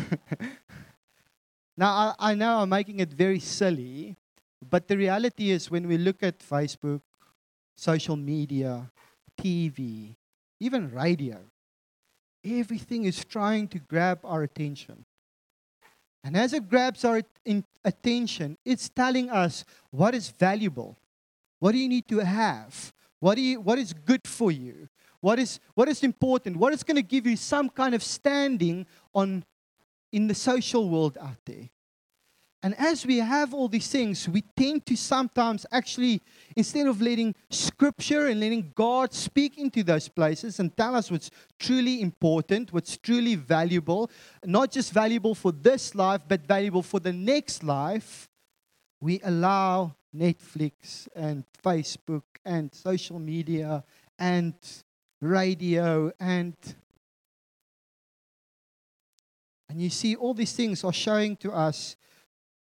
now, 1.78 1.92
I, 1.92 2.32
I 2.32 2.36
know 2.36 2.60
I'm 2.60 2.70
making 2.70 3.00
it 3.00 3.10
very 3.10 3.40
silly, 3.40 4.16
but 4.68 4.88
the 4.88 4.98
reality 4.98 5.52
is 5.52 5.70
when 5.70 5.88
we 5.88 5.98
look 5.98 6.24
at 6.24 6.40
Facebook, 6.40 7.02
social 7.76 8.16
media, 8.16 8.90
TV, 9.40 10.16
even 10.60 10.92
radio. 10.92 11.38
Everything 12.44 13.06
is 13.06 13.24
trying 13.24 13.68
to 13.70 13.80
grab 13.80 14.20
our 14.24 14.44
attention. 14.44 15.06
And 16.24 16.36
as 16.36 16.54
it 16.54 16.70
grabs 16.70 17.06
our 17.06 17.22
attention, 17.86 18.58
it's 18.66 18.90
telling 18.90 19.30
us 19.30 19.64
what 19.92 20.14
is 20.14 20.30
valuable. 20.30 20.98
What 21.60 21.72
do 21.72 21.78
you 21.78 21.88
need 21.88 22.08
to 22.10 22.20
have? 22.20 22.94
What, 23.20 23.36
do 23.36 23.42
you, 23.42 23.62
what 23.62 23.80
is 23.80 23.94
good 23.94 24.28
for 24.28 24.52
you? 24.52 24.89
What 25.22 25.40
is, 25.40 25.60
what 25.74 25.90
is 25.90 26.04
important? 26.04 26.58
What 26.58 26.74
is 26.74 26.84
going 26.84 26.96
to 26.96 27.02
give 27.02 27.26
you 27.26 27.36
some 27.36 27.70
kind 27.70 27.94
of 27.94 28.04
standing 28.04 28.86
on, 29.14 29.44
in 30.12 30.28
the 30.28 30.36
social 30.36 30.90
world 30.90 31.18
out 31.20 31.38
there? 31.46 31.70
And 32.62 32.76
as 32.78 33.06
we 33.06 33.18
have 33.20 33.54
all 33.54 33.70
these 33.70 33.88
things, 33.88 34.28
we 34.28 34.42
tend 34.42 34.86
to 34.88 34.98
sometimes 34.98 35.66
actually, 35.72 36.22
instead 36.58 36.88
of 36.88 37.02
letting 37.02 37.34
Scripture 37.50 38.28
and 38.28 38.40
letting 38.42 38.74
God 38.76 39.14
speak 39.14 39.58
into 39.58 39.82
those 39.82 40.10
places 40.10 40.60
and 40.60 40.76
tell 40.76 40.94
us 40.94 41.10
what's 41.10 41.32
truly 41.58 42.02
important, 42.02 42.74
what's 42.74 42.98
truly 42.98 43.36
valuable, 43.36 44.12
not 44.44 44.72
just 44.72 44.92
valuable 44.92 45.36
for 45.36 45.54
this 45.54 45.96
life, 45.96 46.22
but 46.28 46.46
valuable 46.46 46.84
for 46.84 47.00
the 47.00 47.14
next 47.14 47.64
life, 47.64 48.28
we 49.00 49.22
allow 49.24 49.96
Netflix 50.14 51.08
and 51.16 51.46
Facebook 51.64 52.24
and 52.44 52.74
social 52.76 53.20
media 53.20 53.86
and 54.18 54.54
radio 55.22 56.12
and 56.20 56.56
and 59.70 59.82
you 59.82 59.90
see 59.90 60.16
all 60.16 60.34
these 60.34 60.54
things 60.54 60.84
are 60.84 60.94
showing 60.94 61.36
to 61.38 61.52
us 61.52 61.96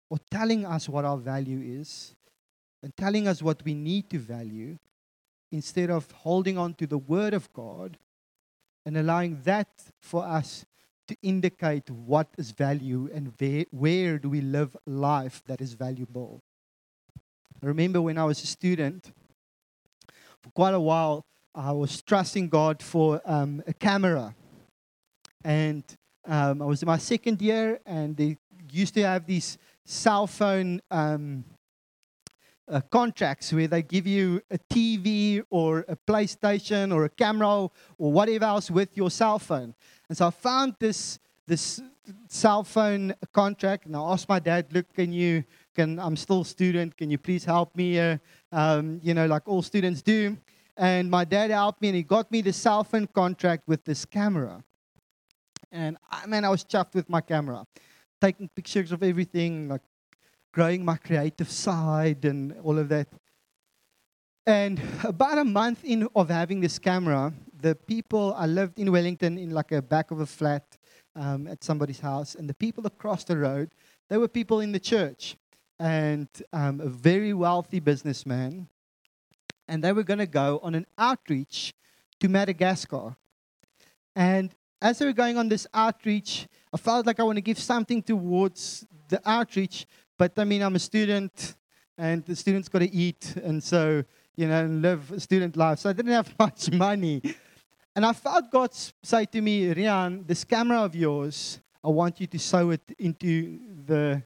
or 0.09 0.17
telling 0.29 0.65
us 0.65 0.89
what 0.89 1.05
our 1.05 1.17
value 1.17 1.61
is 1.63 2.15
and 2.83 2.95
telling 2.97 3.27
us 3.27 3.41
what 3.41 3.63
we 3.63 3.73
need 3.73 4.09
to 4.09 4.19
value 4.19 4.77
instead 5.51 5.89
of 5.89 6.11
holding 6.11 6.57
on 6.57 6.73
to 6.73 6.85
the 6.85 6.97
Word 6.97 7.33
of 7.33 7.51
God 7.53 7.97
and 8.85 8.97
allowing 8.97 9.41
that 9.43 9.69
for 10.01 10.25
us 10.25 10.65
to 11.07 11.15
indicate 11.21 11.89
what 11.89 12.27
is 12.37 12.51
value 12.51 13.09
and 13.13 13.33
where, 13.37 13.65
where 13.71 14.17
do 14.17 14.29
we 14.29 14.41
live 14.41 14.75
life 14.85 15.41
that 15.47 15.61
is 15.61 15.73
valuable. 15.73 16.41
I 17.61 17.65
remember 17.65 18.01
when 18.01 18.17
I 18.17 18.25
was 18.25 18.43
a 18.43 18.47
student, 18.47 19.11
for 20.41 20.49
quite 20.51 20.73
a 20.73 20.79
while, 20.79 21.25
I 21.57 21.71
was 21.71 22.03
trusting 22.03 22.49
God 22.49 22.83
for 22.83 23.19
um, 23.25 23.63
a 23.65 23.73
camera. 23.73 24.35
And 25.43 25.83
um, 26.27 26.61
I 26.61 26.65
was 26.65 26.83
in 26.83 26.85
my 26.85 26.99
second 26.99 27.41
year, 27.41 27.79
and 27.83 28.15
they 28.15 28.37
used 28.71 28.93
to 28.93 29.01
have 29.01 29.25
these 29.25 29.57
cell 29.83 30.27
phone 30.27 30.81
um, 30.91 31.43
uh, 32.69 32.81
contracts 32.91 33.51
where 33.51 33.67
they 33.67 33.81
give 33.81 34.05
you 34.05 34.39
a 34.51 34.59
TV 34.71 35.41
or 35.49 35.83
a 35.87 35.95
PlayStation 35.95 36.93
or 36.93 37.05
a 37.05 37.09
camera 37.09 37.69
or 37.97 38.11
whatever 38.11 38.45
else 38.45 38.69
with 38.69 38.95
your 38.95 39.09
cell 39.09 39.39
phone. 39.39 39.73
And 40.09 40.17
so 40.17 40.27
I 40.27 40.29
found 40.29 40.75
this 40.79 41.17
this 41.47 41.81
cell 42.27 42.63
phone 42.63 43.15
contract, 43.33 43.87
and 43.87 43.95
I 43.95 43.99
asked 44.11 44.29
my 44.29 44.39
dad, 44.39 44.67
"Look, 44.73 44.93
can 44.93 45.11
you? 45.11 45.43
Can 45.73 45.97
I'm 45.97 46.17
still 46.17 46.41
a 46.41 46.45
student? 46.45 46.97
Can 46.97 47.09
you 47.09 47.17
please 47.17 47.45
help 47.45 47.75
me? 47.75 47.99
Uh, 47.99 48.17
um, 48.51 48.99
you 49.01 49.15
know, 49.15 49.25
like 49.25 49.47
all 49.47 49.63
students 49.63 50.03
do." 50.03 50.37
And 50.77 51.09
my 51.09 51.25
dad 51.25 51.49
helped 51.49 51.81
me, 51.81 51.89
and 51.89 51.97
he 51.97 52.03
got 52.03 52.31
me 52.31 52.41
the 52.41 52.53
cell 52.53 52.83
phone 52.83 53.07
contract 53.07 53.63
with 53.67 53.83
this 53.83 54.05
camera. 54.05 54.63
And 55.71 55.97
I 56.09 56.27
man, 56.27 56.45
I 56.45 56.49
was 56.49 56.63
chuffed 56.63 56.93
with 56.93 57.09
my 57.09 57.21
camera, 57.21 57.65
taking 58.21 58.47
pictures 58.47 58.91
of 58.91 59.01
everything, 59.01 59.69
like 59.69 59.81
growing 60.53 60.85
my 60.85 60.97
creative 60.97 61.49
side 61.49 62.25
and 62.25 62.55
all 62.63 62.77
of 62.77 62.89
that. 62.89 63.07
And 64.45 64.79
about 65.03 65.39
a 65.39 65.43
month 65.43 65.83
in 65.83 66.07
of 66.15 66.29
having 66.29 66.61
this 66.61 66.79
camera, 66.79 67.33
the 67.59 67.75
people 67.75 68.33
I 68.37 68.45
lived 68.45 68.79
in 68.79 68.91
Wellington 68.91 69.37
in 69.37 69.51
like 69.51 69.71
a 69.71 69.81
back 69.81 70.11
of 70.11 70.19
a 70.19 70.25
flat 70.25 70.77
um, 71.15 71.47
at 71.47 71.63
somebody's 71.63 71.99
house, 71.99 72.35
and 72.35 72.47
the 72.47 72.53
people 72.53 72.85
across 72.85 73.23
the 73.23 73.37
road, 73.37 73.71
they 74.09 74.17
were 74.17 74.27
people 74.27 74.59
in 74.61 74.71
the 74.71 74.79
church, 74.79 75.35
and 75.79 76.27
um, 76.53 76.79
a 76.79 76.87
very 76.87 77.33
wealthy 77.33 77.79
businessman, 77.79 78.69
and 79.67 79.83
they 79.83 79.91
were 79.91 80.03
going 80.03 80.19
to 80.19 80.27
go 80.27 80.59
on 80.63 80.75
an 80.75 80.85
outreach 80.97 81.73
to 82.19 82.29
Madagascar, 82.29 83.15
and 84.15 84.53
as 84.81 84.99
they 84.99 85.05
were 85.05 85.13
going 85.13 85.37
on 85.37 85.49
this 85.49 85.67
outreach, 85.73 86.47
I 86.73 86.77
felt 86.77 87.05
like 87.05 87.19
I 87.19 87.23
want 87.23 87.37
to 87.37 87.41
give 87.41 87.59
something 87.59 88.01
towards 88.01 88.85
the 89.09 89.21
outreach, 89.27 89.85
but 90.17 90.37
I 90.37 90.43
mean, 90.43 90.61
I'm 90.61 90.75
a 90.75 90.79
student, 90.79 91.55
and 91.97 92.23
the 92.25 92.35
students 92.35 92.69
got 92.69 92.79
to 92.79 92.93
eat, 92.93 93.35
and 93.37 93.63
so 93.63 94.03
you 94.35 94.47
know, 94.47 94.65
live 94.65 95.11
a 95.11 95.19
student 95.19 95.57
life. 95.57 95.79
So 95.79 95.89
I 95.89 95.93
didn't 95.93 96.11
have 96.11 96.33
much 96.39 96.71
money, 96.71 97.21
and 97.95 98.05
I 98.05 98.13
felt 98.13 98.51
God 98.51 98.71
say 99.03 99.25
to 99.25 99.41
me, 99.41 99.73
Riaan, 99.73 100.27
this 100.27 100.43
camera 100.43 100.81
of 100.81 100.95
yours, 100.95 101.59
I 101.83 101.89
want 101.89 102.19
you 102.19 102.27
to 102.27 102.39
sew 102.39 102.69
it 102.71 102.81
into 102.99 103.59
the 103.85 104.21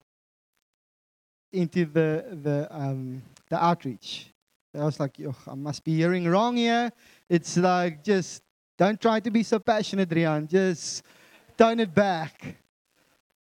into 1.51 1.85
the 1.85 2.25
the 2.43 2.67
um, 2.69 3.23
the 3.49 3.63
outreach. 3.63 4.33
I 4.73 4.85
was 4.85 4.99
like, 4.99 5.17
I 5.47 5.53
must 5.55 5.83
be 5.83 5.95
hearing 5.95 6.27
wrong 6.27 6.55
here. 6.55 6.91
It's 7.29 7.57
like 7.57 8.03
just 8.03 8.41
don't 8.77 8.99
try 8.99 9.19
to 9.19 9.29
be 9.29 9.43
so 9.43 9.59
passionate, 9.59 10.09
Riaan. 10.09 10.47
Just 10.47 11.03
tone 11.57 11.79
it 11.79 11.93
back. 11.93 12.55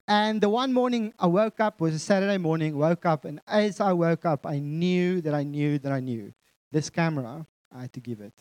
And 0.08 0.40
the 0.40 0.48
one 0.48 0.72
morning 0.72 1.14
I 1.20 1.26
woke 1.26 1.60
up 1.60 1.80
was 1.80 1.94
a 1.94 1.98
Saturday 2.00 2.36
morning, 2.36 2.76
woke 2.76 3.06
up, 3.06 3.24
and 3.24 3.40
as 3.46 3.80
I 3.80 3.92
woke 3.92 4.24
up, 4.24 4.44
I 4.44 4.58
knew 4.58 5.20
that 5.20 5.34
I 5.34 5.44
knew 5.44 5.78
that 5.78 5.92
I 5.92 6.00
knew 6.00 6.32
this 6.72 6.90
camera, 6.90 7.46
I 7.72 7.82
had 7.82 7.92
to 7.92 8.00
give 8.00 8.20
it. 8.20 8.34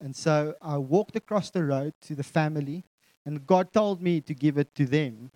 And 0.00 0.14
so 0.14 0.54
I 0.62 0.78
walked 0.78 1.16
across 1.16 1.50
the 1.50 1.64
road 1.64 1.94
to 2.02 2.14
the 2.14 2.22
family, 2.22 2.84
and 3.26 3.44
God 3.44 3.72
told 3.72 4.00
me 4.00 4.20
to 4.20 4.32
give 4.32 4.58
it 4.58 4.72
to 4.76 4.86
them. 4.86 5.32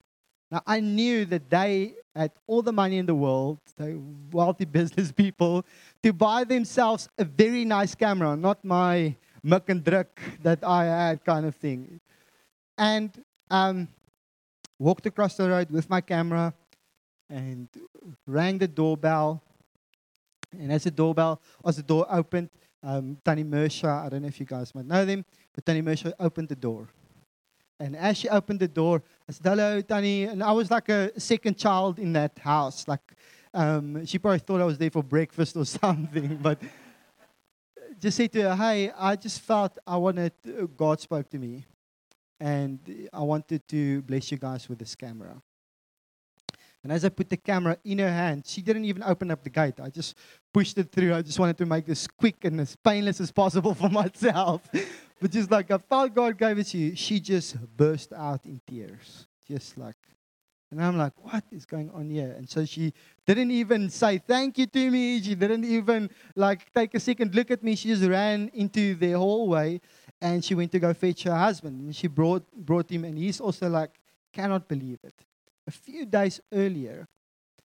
Now, 0.55 0.63
I 0.69 0.79
knew 0.79 1.25
that 1.25 1.51
they 1.51 1.95
had 2.15 2.31
all 2.47 2.63
the 2.63 2.73
money 2.73 2.99
in 2.99 3.07
the 3.07 3.15
world, 3.17 3.59
they 3.77 3.97
wealthy 4.31 4.65
business 4.79 5.11
people, 5.11 5.67
to 6.05 6.13
buy 6.13 6.45
themselves 6.45 7.09
a 7.19 7.25
very 7.25 7.65
nice 7.65 7.97
camera, 7.97 8.37
not 8.37 8.65
my 8.65 9.17
muck 9.43 9.69
and 9.69 9.83
druk 9.83 10.07
that 10.45 10.63
I 10.63 10.85
had 10.85 11.25
kind 11.25 11.45
of 11.45 11.57
thing. 11.57 12.01
And 12.79 13.11
um, 13.51 13.89
walked 14.79 15.07
across 15.07 15.37
the 15.37 15.49
road 15.51 15.73
with 15.73 15.91
my 15.91 16.01
camera 16.01 16.55
and 17.29 17.67
rang 18.25 18.59
the 18.59 18.69
doorbell. 18.69 19.43
And 20.53 20.71
as 20.71 20.85
the 20.85 20.93
doorbell, 20.93 21.41
as 21.67 21.79
the 21.79 21.83
door 21.83 22.07
opened, 22.09 22.51
um, 22.81 23.17
Tani 23.25 23.43
Mersha, 23.43 24.07
I 24.07 24.09
don't 24.09 24.23
know 24.23 24.29
if 24.29 24.39
you 24.39 24.47
guys 24.47 24.73
might 24.73 24.87
know 24.87 25.05
them, 25.05 25.25
but 25.53 25.67
Tani 25.67 25.83
Mersha 25.83 26.13
opened 26.21 26.49
the 26.49 26.55
door. 26.55 26.91
And 27.81 27.97
as 27.97 28.19
she 28.19 28.29
opened 28.29 28.61
the 28.61 28.69
door, 28.69 29.03
I 29.29 29.33
said, 29.33 29.47
hello, 29.47 29.81
Tani. 29.81 30.25
And 30.25 30.43
I 30.43 30.53
was 30.53 30.71
like 30.71 30.89
a 30.89 31.19
second 31.19 31.59
child 31.59 31.99
in 31.99 32.13
that 32.13 32.39
house. 32.39 32.87
Like, 32.87 33.13
um, 33.53 34.07
she 34.07 34.19
probably 34.19 34.39
thought 34.39 34.61
I 34.61 34.65
was 34.65 34.79
there 34.79 34.91
for 34.91 35.03
breakfast 35.03 35.57
or 35.57 35.65
something. 35.81 36.37
But 36.37 36.61
just 38.01 38.17
say 38.17 38.29
to 38.29 38.43
her, 38.43 38.57
hey, 38.57 38.91
I 38.97 39.17
just 39.17 39.41
felt 39.41 39.79
I 39.87 39.97
wanted, 39.97 40.33
uh, 40.47 40.67
God 40.77 41.01
spoke 41.01 41.29
to 41.31 41.39
me 41.39 41.65
and 42.41 43.09
I 43.13 43.21
wanted 43.21 43.67
to 43.69 44.03
bless 44.03 44.31
you 44.31 44.39
guys 44.39 44.69
with 44.69 44.79
this 44.79 44.95
camera. 44.95 45.41
And 46.83 46.93
as 46.93 47.03
I 47.03 47.09
put 47.09 47.31
the 47.31 47.39
camera 47.39 47.79
in 47.85 47.99
her 47.99 48.11
hand, 48.11 48.45
she 48.47 48.61
didn't 48.61 48.85
even 48.85 49.03
open 49.03 49.31
up 49.31 49.43
the 49.43 49.49
gate. 49.49 49.81
I 49.81 49.89
just 49.89 50.15
pushed 50.53 50.77
it 50.77 50.93
through. 50.93 51.15
I 51.15 51.23
just 51.23 51.39
wanted 51.39 51.57
to 51.59 51.67
make 51.67 51.87
this 51.87 52.07
quick 52.07 52.45
and 52.45 52.61
as 52.61 52.77
painless 52.77 53.21
as 53.21 53.33
possible 53.33 53.75
for 53.81 53.89
myself. 53.89 54.69
But 55.21 55.31
just 55.31 55.51
like 55.51 55.71
I 55.71 55.79
felt 55.79 56.15
God 56.15 56.39
gave 56.39 56.59
it 56.59 56.65
to 56.69 56.79
you, 56.79 56.97
she 56.97 57.21
just 57.21 57.57
burst 57.77 58.13
out 58.13 58.45
in 58.45 58.61
tears. 58.67 59.27
Just 59.47 59.77
like, 59.77 59.97
and 60.71 60.83
I'm 60.83 60.99
like, 60.99 61.13
what 61.23 61.45
is 61.53 61.67
going 61.67 61.91
on 61.91 62.11
here? 62.11 62.35
And 62.37 62.49
so 62.49 62.65
she 62.65 62.93
didn't 63.27 63.51
even 63.53 63.91
say 63.91 64.19
thank 64.19 64.59
you 64.59 64.67
to 64.67 64.91
me. 64.91 65.23
She 65.23 65.35
didn't 65.35 65.65
even 65.65 66.11
like 66.35 66.73
take 66.73 66.95
a 66.95 67.01
second 67.01 67.35
look 67.35 67.51
at 67.51 67.63
me. 67.63 67.77
She 67.77 67.89
just 67.89 68.03
ran 68.05 68.51
into 68.55 68.95
the 68.97 69.13
hallway 69.13 69.81
and 70.21 70.45
she 70.45 70.55
went 70.55 70.73
to 70.73 70.79
go 70.81 70.93
fetch 70.95 71.23
her 71.25 71.37
husband. 71.37 71.81
And 71.81 71.95
she 71.95 72.09
brought, 72.09 72.51
brought 72.53 72.91
him, 72.91 73.05
and 73.05 73.17
he's 73.17 73.41
also 73.41 73.69
like, 73.69 73.91
cannot 74.33 74.67
believe 74.67 74.99
it. 75.05 75.15
A 75.67 75.71
few 75.71 76.07
days 76.07 76.41
earlier, 76.53 77.07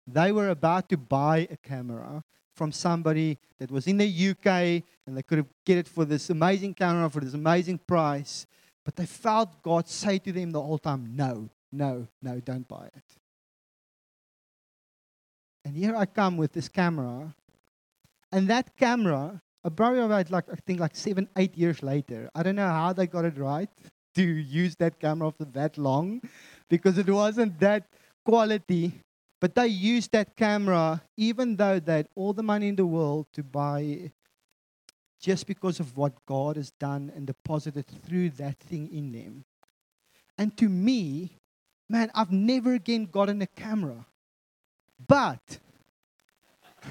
they 0.06 0.32
were 0.32 0.48
about 0.48 0.88
to 0.88 0.96
buy 0.96 1.46
a 1.50 1.56
camera 1.56 2.24
from 2.58 2.72
somebody 2.72 3.38
that 3.58 3.70
was 3.70 3.86
in 3.86 3.96
the 3.96 4.30
UK, 4.30 4.82
and 5.06 5.16
they 5.16 5.22
could 5.22 5.38
have 5.38 5.46
get 5.64 5.78
it 5.78 5.88
for 5.88 6.04
this 6.04 6.28
amazing 6.28 6.74
camera 6.74 7.08
for 7.08 7.20
this 7.20 7.34
amazing 7.34 7.78
price. 7.78 8.46
But 8.84 8.96
they 8.96 9.06
felt 9.06 9.62
God 9.62 9.88
say 9.88 10.18
to 10.18 10.32
them 10.32 10.50
the 10.50 10.60
whole 10.60 10.78
time, 10.78 11.12
no, 11.14 11.48
no, 11.70 12.08
no, 12.20 12.40
don't 12.40 12.66
buy 12.66 12.86
it. 12.86 13.08
And 15.64 15.76
here 15.76 15.94
I 15.94 16.06
come 16.06 16.36
with 16.36 16.52
this 16.52 16.68
camera, 16.68 17.34
and 18.32 18.48
that 18.48 18.76
camera 18.76 19.40
a 19.64 19.70
probably 19.70 20.00
about 20.00 20.30
like 20.30 20.44
I 20.50 20.56
think 20.66 20.80
like 20.80 20.96
seven, 20.96 21.28
eight 21.36 21.56
years 21.56 21.82
later. 21.82 22.30
I 22.34 22.42
don't 22.42 22.56
know 22.56 22.68
how 22.68 22.92
they 22.92 23.06
got 23.06 23.24
it 23.24 23.36
right 23.38 23.68
to 24.14 24.22
use 24.22 24.74
that 24.76 24.98
camera 24.98 25.30
for 25.30 25.44
that 25.44 25.78
long, 25.78 26.20
because 26.68 26.98
it 26.98 27.08
wasn't 27.08 27.58
that 27.60 27.84
quality. 28.24 28.92
But 29.40 29.54
they 29.54 29.68
used 29.68 30.12
that 30.12 30.36
camera, 30.36 31.02
even 31.16 31.56
though 31.56 31.78
they 31.78 31.98
had 31.98 32.08
all 32.16 32.32
the 32.32 32.42
money 32.42 32.68
in 32.68 32.76
the 32.76 32.86
world 32.86 33.26
to 33.34 33.42
buy, 33.44 33.80
it, 33.80 34.12
just 35.20 35.46
because 35.46 35.80
of 35.80 35.96
what 35.96 36.24
God 36.26 36.56
has 36.56 36.70
done 36.72 37.12
and 37.14 37.26
deposited 37.26 37.86
through 37.86 38.30
that 38.30 38.58
thing 38.58 38.88
in 38.92 39.12
them. 39.12 39.44
And 40.36 40.56
to 40.58 40.68
me, 40.68 41.38
man, 41.88 42.10
I've 42.14 42.32
never 42.32 42.74
again 42.74 43.06
gotten 43.06 43.42
a 43.42 43.46
camera. 43.46 44.06
But 45.06 45.58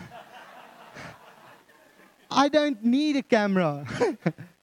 I 2.31 2.47
don't 2.49 2.83
need 2.83 3.17
a 3.17 3.23
camera. 3.23 3.85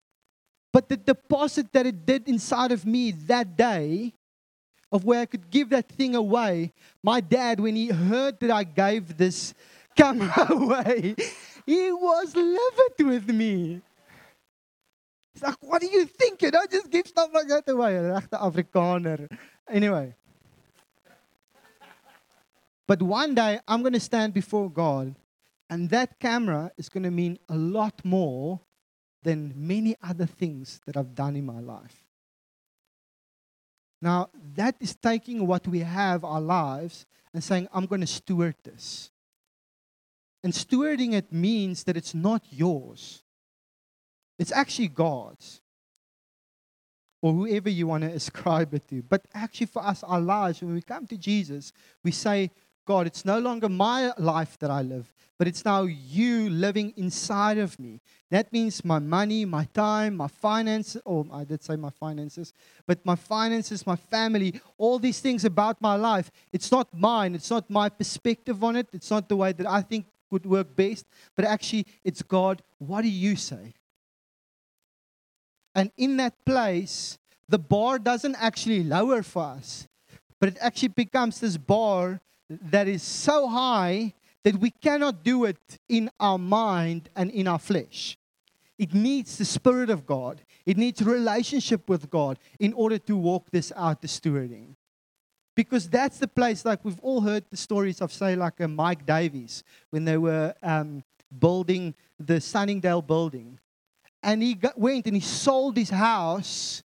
but 0.72 0.88
the 0.88 0.96
deposit 0.96 1.72
that 1.72 1.86
it 1.86 2.06
did 2.06 2.28
inside 2.28 2.72
of 2.72 2.86
me 2.86 3.10
that 3.12 3.56
day, 3.56 4.14
of 4.94 5.04
where 5.04 5.20
I 5.20 5.26
could 5.26 5.50
give 5.50 5.70
that 5.70 5.88
thing 5.88 6.14
away, 6.14 6.72
my 7.02 7.20
dad, 7.20 7.58
when 7.58 7.74
he 7.74 7.88
heard 7.88 8.38
that 8.38 8.52
I 8.52 8.62
gave 8.62 9.16
this 9.16 9.52
camera 9.96 10.32
away, 10.50 11.16
he 11.66 11.90
was 11.90 12.36
livid 12.36 12.98
with 13.00 13.28
me. 13.28 13.82
He's 15.32 15.42
like, 15.42 15.56
what 15.60 15.80
do 15.80 15.88
you 15.88 16.06
think? 16.06 16.42
You 16.42 16.52
don't 16.52 16.70
just 16.70 16.88
give 16.92 17.08
stuff 17.08 17.30
like 17.34 17.48
that 17.48 17.68
away. 17.68 17.94
Rechte 17.94 18.38
Afrikaner. 18.38 19.28
Anyway. 19.68 20.14
But 22.86 23.02
one 23.02 23.34
day, 23.34 23.58
I'm 23.66 23.80
going 23.80 23.94
to 23.94 24.00
stand 24.00 24.32
before 24.32 24.70
God 24.70 25.16
and 25.68 25.90
that 25.90 26.20
camera 26.20 26.70
is 26.76 26.88
going 26.88 27.02
to 27.02 27.10
mean 27.10 27.36
a 27.48 27.56
lot 27.56 28.04
more 28.04 28.60
than 29.24 29.52
many 29.56 29.96
other 30.00 30.26
things 30.26 30.80
that 30.86 30.96
I've 30.96 31.16
done 31.16 31.34
in 31.34 31.44
my 31.44 31.58
life. 31.58 32.03
Now, 34.04 34.28
that 34.54 34.76
is 34.80 34.94
taking 34.94 35.46
what 35.46 35.66
we 35.66 35.78
have, 35.78 36.24
our 36.24 36.40
lives, 36.40 37.06
and 37.32 37.42
saying, 37.42 37.68
I'm 37.72 37.86
going 37.86 38.02
to 38.02 38.06
steward 38.06 38.54
this. 38.62 39.10
And 40.42 40.52
stewarding 40.52 41.14
it 41.14 41.32
means 41.32 41.84
that 41.84 41.96
it's 41.96 42.14
not 42.14 42.42
yours, 42.50 43.22
it's 44.38 44.52
actually 44.52 44.88
God's. 44.88 45.62
or 47.24 47.32
whoever 47.32 47.70
you 47.70 47.86
want 47.86 48.04
to 48.04 48.10
ascribe 48.10 48.74
it 48.74 48.86
to. 48.86 49.02
But 49.02 49.24
actually, 49.32 49.68
for 49.68 49.82
us, 49.82 50.02
our 50.02 50.20
lives, 50.20 50.60
when 50.60 50.74
we 50.74 50.82
come 50.82 51.06
to 51.06 51.16
Jesus, 51.16 51.72
we 52.02 52.10
say, 52.10 52.50
God, 52.86 53.06
it's 53.06 53.24
no 53.24 53.38
longer 53.38 53.68
my 53.68 54.12
life 54.18 54.58
that 54.58 54.70
I 54.70 54.82
live, 54.82 55.12
but 55.38 55.48
it's 55.48 55.64
now 55.64 55.82
you 55.82 56.50
living 56.50 56.92
inside 56.96 57.58
of 57.58 57.78
me. 57.78 58.00
That 58.30 58.52
means 58.52 58.84
my 58.84 58.98
money, 58.98 59.44
my 59.44 59.64
time, 59.72 60.16
my 60.16 60.28
finances, 60.28 61.00
or 61.04 61.26
I 61.32 61.44
did 61.44 61.62
say 61.62 61.76
my 61.76 61.90
finances, 61.90 62.52
but 62.86 63.04
my 63.04 63.14
finances, 63.14 63.86
my 63.86 63.96
family, 63.96 64.60
all 64.76 64.98
these 64.98 65.20
things 65.20 65.44
about 65.44 65.80
my 65.80 65.94
life, 65.94 66.30
it's 66.52 66.70
not 66.70 66.88
mine. 66.92 67.34
It's 67.34 67.50
not 67.50 67.70
my 67.70 67.88
perspective 67.88 68.62
on 68.62 68.76
it. 68.76 68.88
It's 68.92 69.10
not 69.10 69.28
the 69.28 69.36
way 69.36 69.52
that 69.52 69.66
I 69.66 69.80
think 69.82 70.06
would 70.30 70.46
work 70.46 70.74
best, 70.74 71.06
but 71.36 71.44
actually, 71.44 71.86
it's 72.02 72.22
God. 72.22 72.62
What 72.78 73.02
do 73.02 73.08
you 73.08 73.36
say? 73.36 73.74
And 75.74 75.90
in 75.96 76.16
that 76.18 76.44
place, 76.44 77.18
the 77.48 77.58
bar 77.58 77.98
doesn't 77.98 78.36
actually 78.36 78.82
lower 78.84 79.22
for 79.22 79.42
us, 79.44 79.86
but 80.40 80.48
it 80.48 80.58
actually 80.60 80.88
becomes 80.88 81.40
this 81.40 81.56
bar 81.56 82.20
that 82.48 82.88
is 82.88 83.02
so 83.02 83.48
high 83.48 84.14
that 84.42 84.56
we 84.56 84.70
cannot 84.70 85.22
do 85.22 85.44
it 85.44 85.78
in 85.88 86.10
our 86.20 86.38
mind 86.38 87.08
and 87.16 87.30
in 87.30 87.48
our 87.48 87.58
flesh. 87.58 88.18
It 88.78 88.92
needs 88.92 89.38
the 89.38 89.44
Spirit 89.44 89.88
of 89.88 90.04
God. 90.04 90.42
It 90.66 90.76
needs 90.76 91.00
relationship 91.02 91.88
with 91.88 92.10
God 92.10 92.38
in 92.58 92.72
order 92.72 92.98
to 92.98 93.16
walk 93.16 93.50
this 93.50 93.72
out, 93.76 94.02
the 94.02 94.08
stewarding. 94.08 94.74
Because 95.54 95.88
that's 95.88 96.18
the 96.18 96.28
place, 96.28 96.64
like 96.64 96.84
we've 96.84 97.00
all 97.00 97.20
heard 97.20 97.44
the 97.50 97.56
stories 97.56 98.00
of, 98.00 98.12
say, 98.12 98.34
like 98.34 98.58
a 98.58 98.66
Mike 98.66 99.06
Davies 99.06 99.62
when 99.90 100.04
they 100.04 100.18
were 100.18 100.52
um, 100.62 101.04
building 101.38 101.94
the 102.18 102.40
Sunningdale 102.40 103.02
building 103.02 103.60
and 104.24 104.42
he 104.42 104.54
got, 104.54 104.76
went 104.76 105.06
and 105.06 105.14
he 105.14 105.20
sold 105.20 105.76
his 105.76 105.90
house 105.90 106.82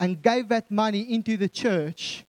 and 0.00 0.20
gave 0.20 0.48
that 0.48 0.70
money 0.70 1.00
into 1.00 1.36
the 1.36 1.48
church 1.48 2.25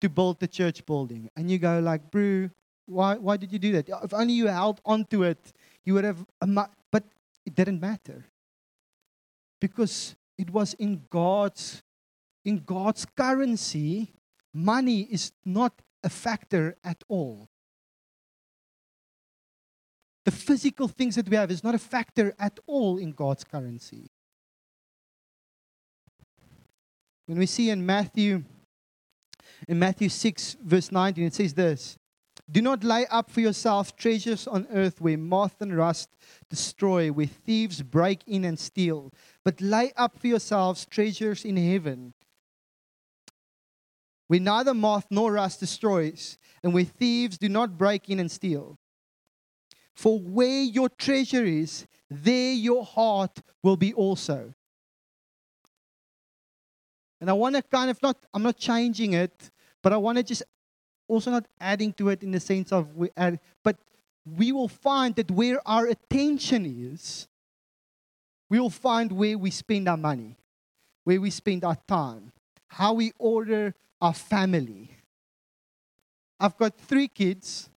to 0.00 0.08
build 0.08 0.40
the 0.40 0.48
church 0.48 0.84
building. 0.86 1.30
And 1.36 1.50
you 1.50 1.58
go 1.58 1.80
like, 1.80 2.10
bro, 2.10 2.50
why, 2.86 3.16
why 3.16 3.36
did 3.36 3.52
you 3.52 3.58
do 3.58 3.72
that? 3.72 3.88
If 4.02 4.12
only 4.12 4.34
you 4.34 4.46
held 4.46 4.80
onto 4.84 5.22
it, 5.22 5.52
you 5.84 5.94
would 5.94 6.04
have, 6.04 6.24
but 6.40 7.04
it 7.46 7.54
didn't 7.54 7.80
matter. 7.80 8.26
Because 9.60 10.16
it 10.36 10.50
was 10.50 10.74
in 10.74 11.04
God's, 11.08 11.82
in 12.44 12.58
God's 12.58 13.06
currency, 13.16 14.12
money 14.52 15.02
is 15.02 15.32
not 15.44 15.80
a 16.02 16.10
factor 16.10 16.76
at 16.84 17.02
all. 17.08 17.48
The 20.24 20.30
physical 20.30 20.88
things 20.88 21.16
that 21.16 21.28
we 21.28 21.36
have 21.36 21.50
is 21.50 21.62
not 21.62 21.74
a 21.74 21.78
factor 21.78 22.34
at 22.38 22.58
all 22.66 22.98
in 22.98 23.12
God's 23.12 23.44
currency. 23.44 24.10
When 27.26 27.38
we 27.38 27.46
see 27.46 27.70
in 27.70 27.84
Matthew, 27.84 28.44
in 29.68 29.78
Matthew 29.78 30.08
6, 30.08 30.56
verse 30.62 30.92
19, 30.92 31.24
it 31.24 31.34
says 31.34 31.54
this 31.54 31.98
Do 32.50 32.62
not 32.62 32.84
lay 32.84 33.06
up 33.06 33.30
for 33.30 33.40
yourself 33.40 33.96
treasures 33.96 34.46
on 34.46 34.66
earth 34.72 35.00
where 35.00 35.18
moth 35.18 35.60
and 35.60 35.76
rust 35.76 36.10
destroy, 36.50 37.10
where 37.10 37.26
thieves 37.26 37.82
break 37.82 38.22
in 38.26 38.44
and 38.44 38.58
steal, 38.58 39.12
but 39.44 39.60
lay 39.60 39.92
up 39.96 40.18
for 40.18 40.26
yourselves 40.26 40.86
treasures 40.86 41.44
in 41.44 41.56
heaven 41.56 42.14
where 44.26 44.40
neither 44.40 44.74
moth 44.74 45.06
nor 45.10 45.32
rust 45.32 45.60
destroys, 45.60 46.38
and 46.62 46.72
where 46.72 46.84
thieves 46.84 47.38
do 47.38 47.48
not 47.48 47.76
break 47.76 48.08
in 48.08 48.20
and 48.20 48.30
steal. 48.30 48.78
For 49.94 50.18
where 50.18 50.62
your 50.62 50.88
treasure 50.88 51.44
is, 51.44 51.86
there 52.10 52.52
your 52.52 52.84
heart 52.84 53.40
will 53.62 53.76
be 53.76 53.92
also. 53.92 54.54
And 57.20 57.30
I 57.30 57.32
want 57.32 57.54
to 57.56 57.62
kind 57.62 57.90
of 57.90 58.02
not, 58.02 58.16
I'm 58.32 58.42
not 58.42 58.56
changing 58.56 59.12
it, 59.12 59.50
but 59.84 59.92
I 59.92 59.96
want 59.96 60.18
to 60.18 60.24
just 60.24 60.42
also 61.06 61.30
not 61.30 61.46
adding 61.60 61.92
to 61.92 62.08
it 62.08 62.22
in 62.24 62.32
the 62.32 62.40
sense 62.40 62.72
of, 62.72 62.96
we 62.96 63.10
add, 63.16 63.38
but 63.62 63.76
we 64.24 64.50
will 64.50 64.68
find 64.68 65.14
that 65.16 65.30
where 65.30 65.60
our 65.68 65.86
attention 65.86 66.66
is, 66.66 67.28
we 68.50 68.58
will 68.58 68.70
find 68.70 69.12
where 69.12 69.38
we 69.38 69.50
spend 69.52 69.88
our 69.88 69.96
money, 69.96 70.36
where 71.04 71.20
we 71.20 71.30
spend 71.30 71.62
our 71.62 71.76
time, 71.86 72.32
how 72.66 72.94
we 72.94 73.12
order 73.18 73.74
our 74.00 74.14
family. 74.14 74.90
I've 76.40 76.56
got 76.56 76.76
three 76.76 77.06
kids 77.06 77.68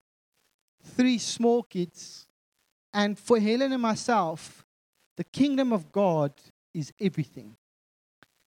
three 0.88 1.18
small 1.18 1.64
kids. 1.64 2.26
And 2.94 3.18
for 3.18 3.40
Helen 3.40 3.74
and 3.74 3.82
myself, 3.82 4.66
the 5.16 5.24
kingdom 5.24 5.74
of 5.74 5.92
God 5.92 6.32
is 6.74 6.92
everything. 7.00 7.56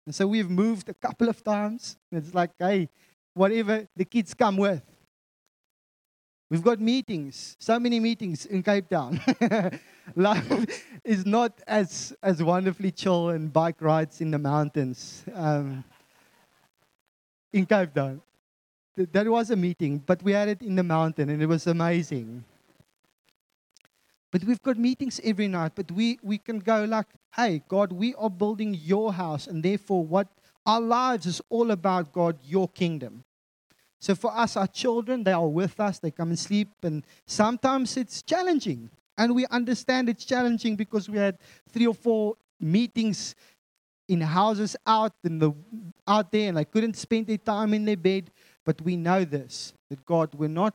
And 0.07 0.15
so 0.15 0.27
we've 0.27 0.49
moved 0.49 0.89
a 0.89 0.95
couple 0.95 1.29
of 1.29 1.43
times. 1.43 1.97
It's 2.13 2.35
like, 2.35 2.51
hey, 2.59 2.89
whatever 3.39 3.87
the 3.97 4.05
kids 4.05 4.35
come 4.35 4.57
with. 4.57 4.83
We've 6.51 6.63
got 6.63 6.81
meetings, 6.81 7.57
so 7.59 7.79
many 7.79 8.01
meetings 8.01 8.47
in 8.47 8.63
Cape 8.63 8.89
Town. 8.89 9.21
Life 10.17 10.85
is 11.05 11.27
not 11.27 11.61
as, 11.67 12.15
as 12.23 12.43
wonderfully 12.43 12.91
chill 12.91 13.29
and 13.31 13.53
bike 13.53 13.81
rides 13.81 14.21
in 14.21 14.31
the 14.31 14.39
mountains 14.39 15.25
um, 15.35 15.85
in 17.53 17.67
Cape 17.67 17.93
Town 17.95 18.23
that 19.13 19.27
was 19.29 19.51
a 19.51 19.57
meeting, 19.57 19.99
but 19.99 20.23
we 20.23 20.33
had 20.33 20.49
it 20.49 20.63
in 20.63 20.75
the 20.75 20.83
mountain 20.83 21.29
and 21.29 21.43
it 21.43 21.47
was 21.47 21.67
amazing. 21.67 22.45
But 24.31 24.45
we've 24.45 24.63
got 24.63 24.77
meetings 24.77 25.21
every 25.25 25.49
night, 25.49 25.73
but 25.75 25.91
we, 25.93 26.19
we 26.23 26.39
can 26.39 26.59
go 26.59 26.85
like, 26.85 27.07
hey, 27.35 27.63
God, 27.69 27.93
we 27.93 28.15
are 28.17 28.29
building 28.29 28.75
your 28.75 29.13
house, 29.13 29.47
and 29.47 29.63
therefore 29.63 30.05
what 30.05 30.29
our 30.67 30.81
lives 30.81 31.25
is 31.25 31.41
all 31.49 31.71
about, 31.71 32.13
God, 32.13 32.39
your 32.45 32.69
kingdom. 32.69 33.25
So 34.01 34.15
for 34.15 34.37
us, 34.37 34.57
our 34.57 34.67
children, 34.67 35.25
they 35.25 35.33
are 35.33 35.49
with 35.49 35.79
us, 35.81 35.99
they 35.99 36.11
come 36.11 36.29
and 36.29 36.39
sleep, 36.39 36.69
and 36.83 37.05
sometimes 37.27 37.97
it's 37.97 38.23
challenging. 38.23 38.91
And 39.17 39.35
we 39.35 39.47
understand 39.47 40.09
it's 40.09 40.25
challenging 40.25 40.77
because 40.77 41.09
we 41.09 41.19
had 41.19 41.39
three 41.73 41.87
or 41.87 41.95
four 41.95 42.37
meetings 42.61 43.35
in 44.07 44.21
houses 44.21 44.77
out 44.87 45.13
in 45.25 45.39
the 45.39 45.53
out 46.07 46.33
there 46.33 46.49
and 46.49 46.57
they 46.57 46.65
couldn't 46.65 46.97
spend 46.97 47.27
their 47.27 47.37
time 47.37 47.75
in 47.75 47.85
their 47.85 47.97
bed 47.97 48.31
but 48.69 48.83
we 48.83 48.97
know 48.97 49.25
this 49.25 49.73
that 49.89 50.05
God, 50.05 50.35
we're 50.35 50.47
not 50.47 50.75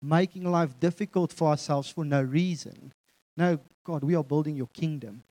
making 0.00 0.50
life 0.50 0.80
difficult 0.80 1.30
for 1.30 1.48
ourselves 1.48 1.90
for 1.90 2.02
no 2.02 2.22
reason. 2.22 2.94
No, 3.36 3.58
God, 3.84 4.02
we 4.02 4.14
are 4.14 4.24
building 4.24 4.56
your 4.56 4.68
kingdom. 4.68 5.22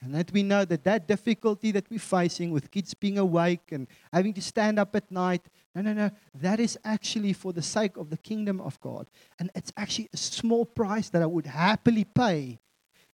And 0.00 0.14
that 0.14 0.30
we 0.30 0.44
know 0.44 0.64
that 0.64 0.84
that 0.84 1.08
difficulty 1.08 1.72
that 1.72 1.90
we're 1.90 1.98
facing 1.98 2.52
with 2.52 2.70
kids 2.70 2.94
being 2.94 3.18
awake 3.18 3.72
and 3.72 3.88
having 4.12 4.32
to 4.34 4.40
stand 4.40 4.78
up 4.78 4.94
at 4.94 5.10
night, 5.10 5.42
no, 5.74 5.80
no, 5.80 5.92
no, 5.94 6.10
that 6.34 6.60
is 6.60 6.78
actually 6.84 7.32
for 7.32 7.52
the 7.52 7.62
sake 7.62 7.96
of 7.96 8.10
the 8.10 8.18
kingdom 8.18 8.60
of 8.60 8.78
God. 8.80 9.08
And 9.38 9.50
it's 9.54 9.72
actually 9.76 10.08
a 10.12 10.18
small 10.18 10.66
price 10.66 11.08
that 11.10 11.22
I 11.22 11.26
would 11.26 11.46
happily 11.46 12.04
pay 12.04 12.58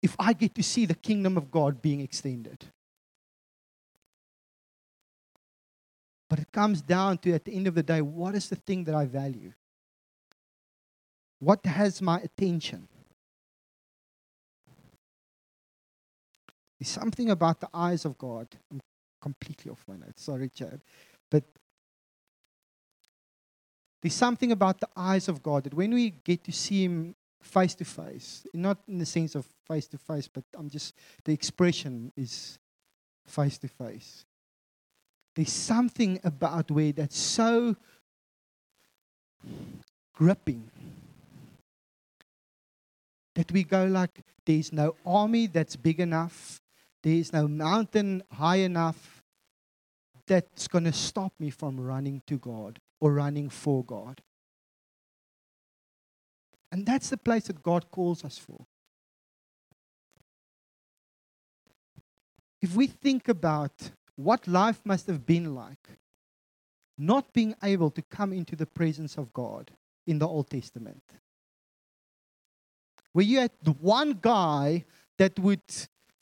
if 0.02 0.16
I 0.18 0.32
get 0.32 0.54
to 0.56 0.62
see 0.62 0.84
the 0.84 0.94
kingdom 0.94 1.36
of 1.36 1.50
God 1.50 1.80
being 1.80 2.00
extended. 2.00 2.64
But 6.28 6.40
it 6.40 6.52
comes 6.52 6.82
down 6.82 7.18
to, 7.18 7.32
at 7.32 7.44
the 7.44 7.54
end 7.54 7.66
of 7.68 7.74
the 7.74 7.82
day, 7.82 8.02
what 8.02 8.34
is 8.34 8.48
the 8.48 8.56
thing 8.56 8.84
that 8.84 8.94
I 8.94 9.06
value? 9.06 9.52
What 11.38 11.64
has 11.64 12.02
my 12.02 12.20
attention? 12.20 12.88
There's 16.78 16.90
something 16.90 17.30
about 17.30 17.60
the 17.60 17.68
eyes 17.72 18.04
of 18.04 18.18
God. 18.18 18.48
I'm 18.70 18.80
completely 19.22 19.70
off 19.70 19.84
my 19.88 19.96
notes. 19.96 20.22
Sorry, 20.22 20.48
Chad. 20.48 20.80
But 21.30 21.44
there's 24.02 24.14
something 24.14 24.52
about 24.52 24.80
the 24.80 24.88
eyes 24.96 25.28
of 25.28 25.42
God 25.42 25.64
that 25.64 25.74
when 25.74 25.92
we 25.92 26.10
get 26.10 26.44
to 26.44 26.52
see 26.52 26.84
Him 26.84 27.14
face 27.40 27.74
to 27.76 27.84
face, 27.84 28.46
not 28.54 28.78
in 28.88 28.98
the 28.98 29.06
sense 29.06 29.34
of 29.34 29.46
face 29.66 29.86
to 29.88 29.98
face, 29.98 30.28
but 30.28 30.44
I'm 30.56 30.68
just, 30.68 30.94
the 31.24 31.32
expression 31.32 32.12
is 32.16 32.58
face 33.26 33.58
to 33.58 33.68
face. 33.68 34.24
There's 35.34 35.52
something 35.52 36.20
about 36.24 36.70
where 36.70 36.92
that's 36.92 37.18
so 37.18 37.76
gripping 40.14 40.70
that 43.36 43.52
we 43.52 43.62
go 43.62 43.84
like 43.84 44.20
there's 44.44 44.72
no 44.72 44.96
army 45.06 45.46
that's 45.46 45.76
big 45.76 46.00
enough 46.00 46.60
there's 47.04 47.32
no 47.32 47.46
mountain 47.46 48.20
high 48.32 48.56
enough 48.56 49.22
that's 50.26 50.66
going 50.66 50.82
to 50.82 50.92
stop 50.92 51.32
me 51.38 51.50
from 51.50 51.80
running 51.80 52.20
to 52.26 52.36
god 52.36 52.80
or 53.00 53.12
running 53.12 53.48
for 53.48 53.84
god 53.84 54.20
and 56.70 56.84
that's 56.84 57.10
the 57.10 57.16
place 57.16 57.44
that 57.44 57.62
god 57.62 57.90
calls 57.90 58.24
us 58.24 58.38
for 58.38 58.66
if 62.60 62.74
we 62.74 62.86
think 62.86 63.28
about 63.28 63.90
what 64.16 64.46
life 64.48 64.80
must 64.84 65.06
have 65.06 65.24
been 65.24 65.54
like 65.54 65.98
not 66.98 67.32
being 67.32 67.54
able 67.62 67.90
to 67.92 68.02
come 68.02 68.32
into 68.32 68.56
the 68.56 68.66
presence 68.66 69.16
of 69.16 69.32
God 69.32 69.70
in 70.06 70.18
the 70.18 70.26
Old 70.26 70.50
Testament. 70.50 71.02
Where 73.12 73.24
you 73.24 73.38
had 73.38 73.52
one 73.80 74.18
guy 74.20 74.84
that 75.16 75.38
would 75.38 75.62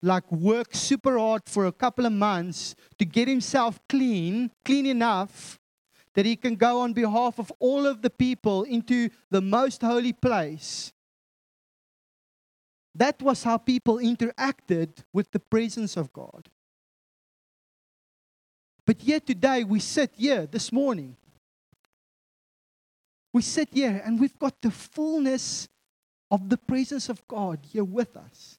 like 0.03 0.31
work 0.31 0.75
super 0.75 1.19
hard 1.19 1.43
for 1.47 1.67
a 1.67 1.73
couple 1.73 2.05
of 2.05 2.13
months 2.13 2.77
to 2.99 3.05
get 3.05 3.27
himself 3.27 3.81
clean, 3.89 4.51
clean 4.65 4.87
enough 4.87 5.59
that 6.17 6.25
he 6.25 6.35
can 6.35 6.57
go 6.57 6.81
on 6.81 6.95
behalf 6.95 7.39
of 7.39 7.53
all 7.59 7.87
of 7.87 8.01
the 8.01 8.09
people 8.09 8.63
into 8.63 9.11
the 9.31 9.43
most 9.43 9.83
holy 9.83 10.15
place. 10.15 10.91
That 12.95 13.21
was 13.21 13.43
how 13.43 13.59
people 13.59 13.99
interacted 13.99 14.89
with 15.13 15.31
the 15.31 15.39
presence 15.39 15.95
of 15.95 16.11
God. 16.15 16.49
But 18.87 19.03
yet 19.03 19.27
today 19.27 19.63
we 19.63 19.79
sit 19.79 20.13
here 20.17 20.47
this 20.47 20.73
morning. 20.73 21.17
We 23.35 23.43
sit 23.43 23.69
here 23.75 24.01
and 24.03 24.19
we've 24.19 24.39
got 24.39 24.63
the 24.63 24.71
fullness 24.71 25.69
of 26.31 26.49
the 26.49 26.57
presence 26.57 27.11
of 27.11 27.29
God 27.29 27.59
here 27.71 27.85
with 27.85 28.17
us. 28.17 28.59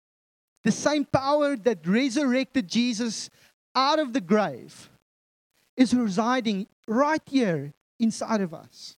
The 0.63 0.71
same 0.71 1.05
power 1.05 1.55
that 1.55 1.87
resurrected 1.87 2.67
Jesus 2.67 3.31
out 3.73 3.97
of 3.97 4.13
the 4.13 4.21
grave 4.21 4.91
is 5.77 5.93
residing 5.93 6.67
right 6.87 7.21
here 7.25 7.73
inside 7.99 8.41
of 8.41 8.53
us. 8.53 8.97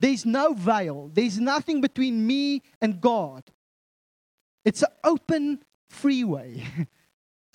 There's 0.00 0.26
no 0.26 0.52
veil, 0.52 1.10
there's 1.14 1.38
nothing 1.38 1.80
between 1.80 2.26
me 2.26 2.62
and 2.80 3.00
God. 3.00 3.44
It's 4.64 4.82
an 4.82 4.90
open 5.04 5.62
freeway. 5.88 6.64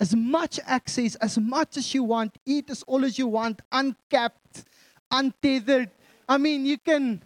as 0.00 0.14
much 0.14 0.60
access, 0.64 1.14
as 1.16 1.38
much 1.38 1.76
as 1.76 1.92
you 1.94 2.04
want, 2.04 2.36
eat 2.46 2.70
as 2.70 2.82
all 2.84 3.04
as 3.04 3.18
you 3.18 3.26
want, 3.26 3.60
uncapped, 3.72 4.64
untethered. 5.10 5.90
I 6.28 6.38
mean, 6.38 6.64
you 6.64 6.78
can 6.78 7.22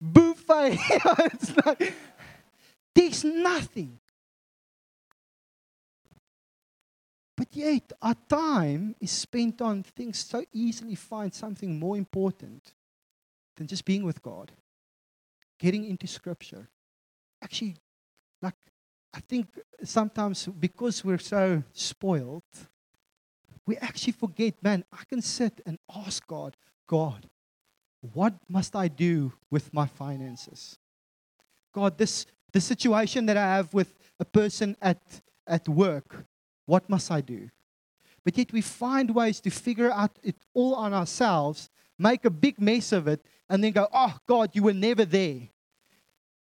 buffet. 0.00 0.78
like, 1.66 1.94
there's 2.94 3.24
nothing. 3.24 3.98
But 7.38 7.54
yet, 7.54 7.92
our 8.02 8.16
time 8.28 8.96
is 9.00 9.12
spent 9.12 9.62
on 9.62 9.84
things 9.84 10.18
so 10.18 10.44
easily 10.52 10.96
find 10.96 11.32
something 11.32 11.78
more 11.78 11.96
important 11.96 12.74
than 13.56 13.68
just 13.68 13.84
being 13.84 14.04
with 14.04 14.20
God, 14.20 14.50
getting 15.60 15.84
into 15.84 16.08
Scripture. 16.08 16.68
Actually, 17.40 17.76
like, 18.42 18.56
I 19.14 19.20
think 19.20 19.46
sometimes 19.84 20.46
because 20.46 21.04
we're 21.04 21.18
so 21.18 21.62
spoiled, 21.72 22.42
we 23.66 23.76
actually 23.76 24.14
forget, 24.14 24.60
man, 24.60 24.84
I 24.92 25.04
can 25.08 25.22
sit 25.22 25.60
and 25.64 25.78
ask 25.94 26.26
God, 26.26 26.56
God, 26.88 27.28
what 28.00 28.34
must 28.48 28.74
I 28.74 28.88
do 28.88 29.32
with 29.48 29.72
my 29.72 29.86
finances? 29.86 30.76
God, 31.72 31.98
this 31.98 32.26
this 32.52 32.64
situation 32.64 33.26
that 33.26 33.36
I 33.36 33.46
have 33.56 33.72
with 33.72 33.94
a 34.18 34.24
person 34.24 34.76
at, 34.82 35.20
at 35.46 35.68
work, 35.68 36.24
what 36.68 36.88
must 36.90 37.10
I 37.10 37.22
do? 37.22 37.48
But 38.24 38.36
yet 38.36 38.52
we 38.52 38.60
find 38.60 39.14
ways 39.14 39.40
to 39.40 39.50
figure 39.50 39.90
out 39.90 40.18
it 40.22 40.36
all 40.52 40.74
on 40.74 40.92
ourselves, 40.92 41.70
make 41.98 42.26
a 42.26 42.30
big 42.30 42.60
mess 42.60 42.92
of 42.92 43.08
it, 43.08 43.24
and 43.48 43.64
then 43.64 43.72
go, 43.72 43.88
oh, 43.90 44.18
God, 44.26 44.50
you 44.52 44.64
were 44.64 44.74
never 44.74 45.06
there. 45.06 45.48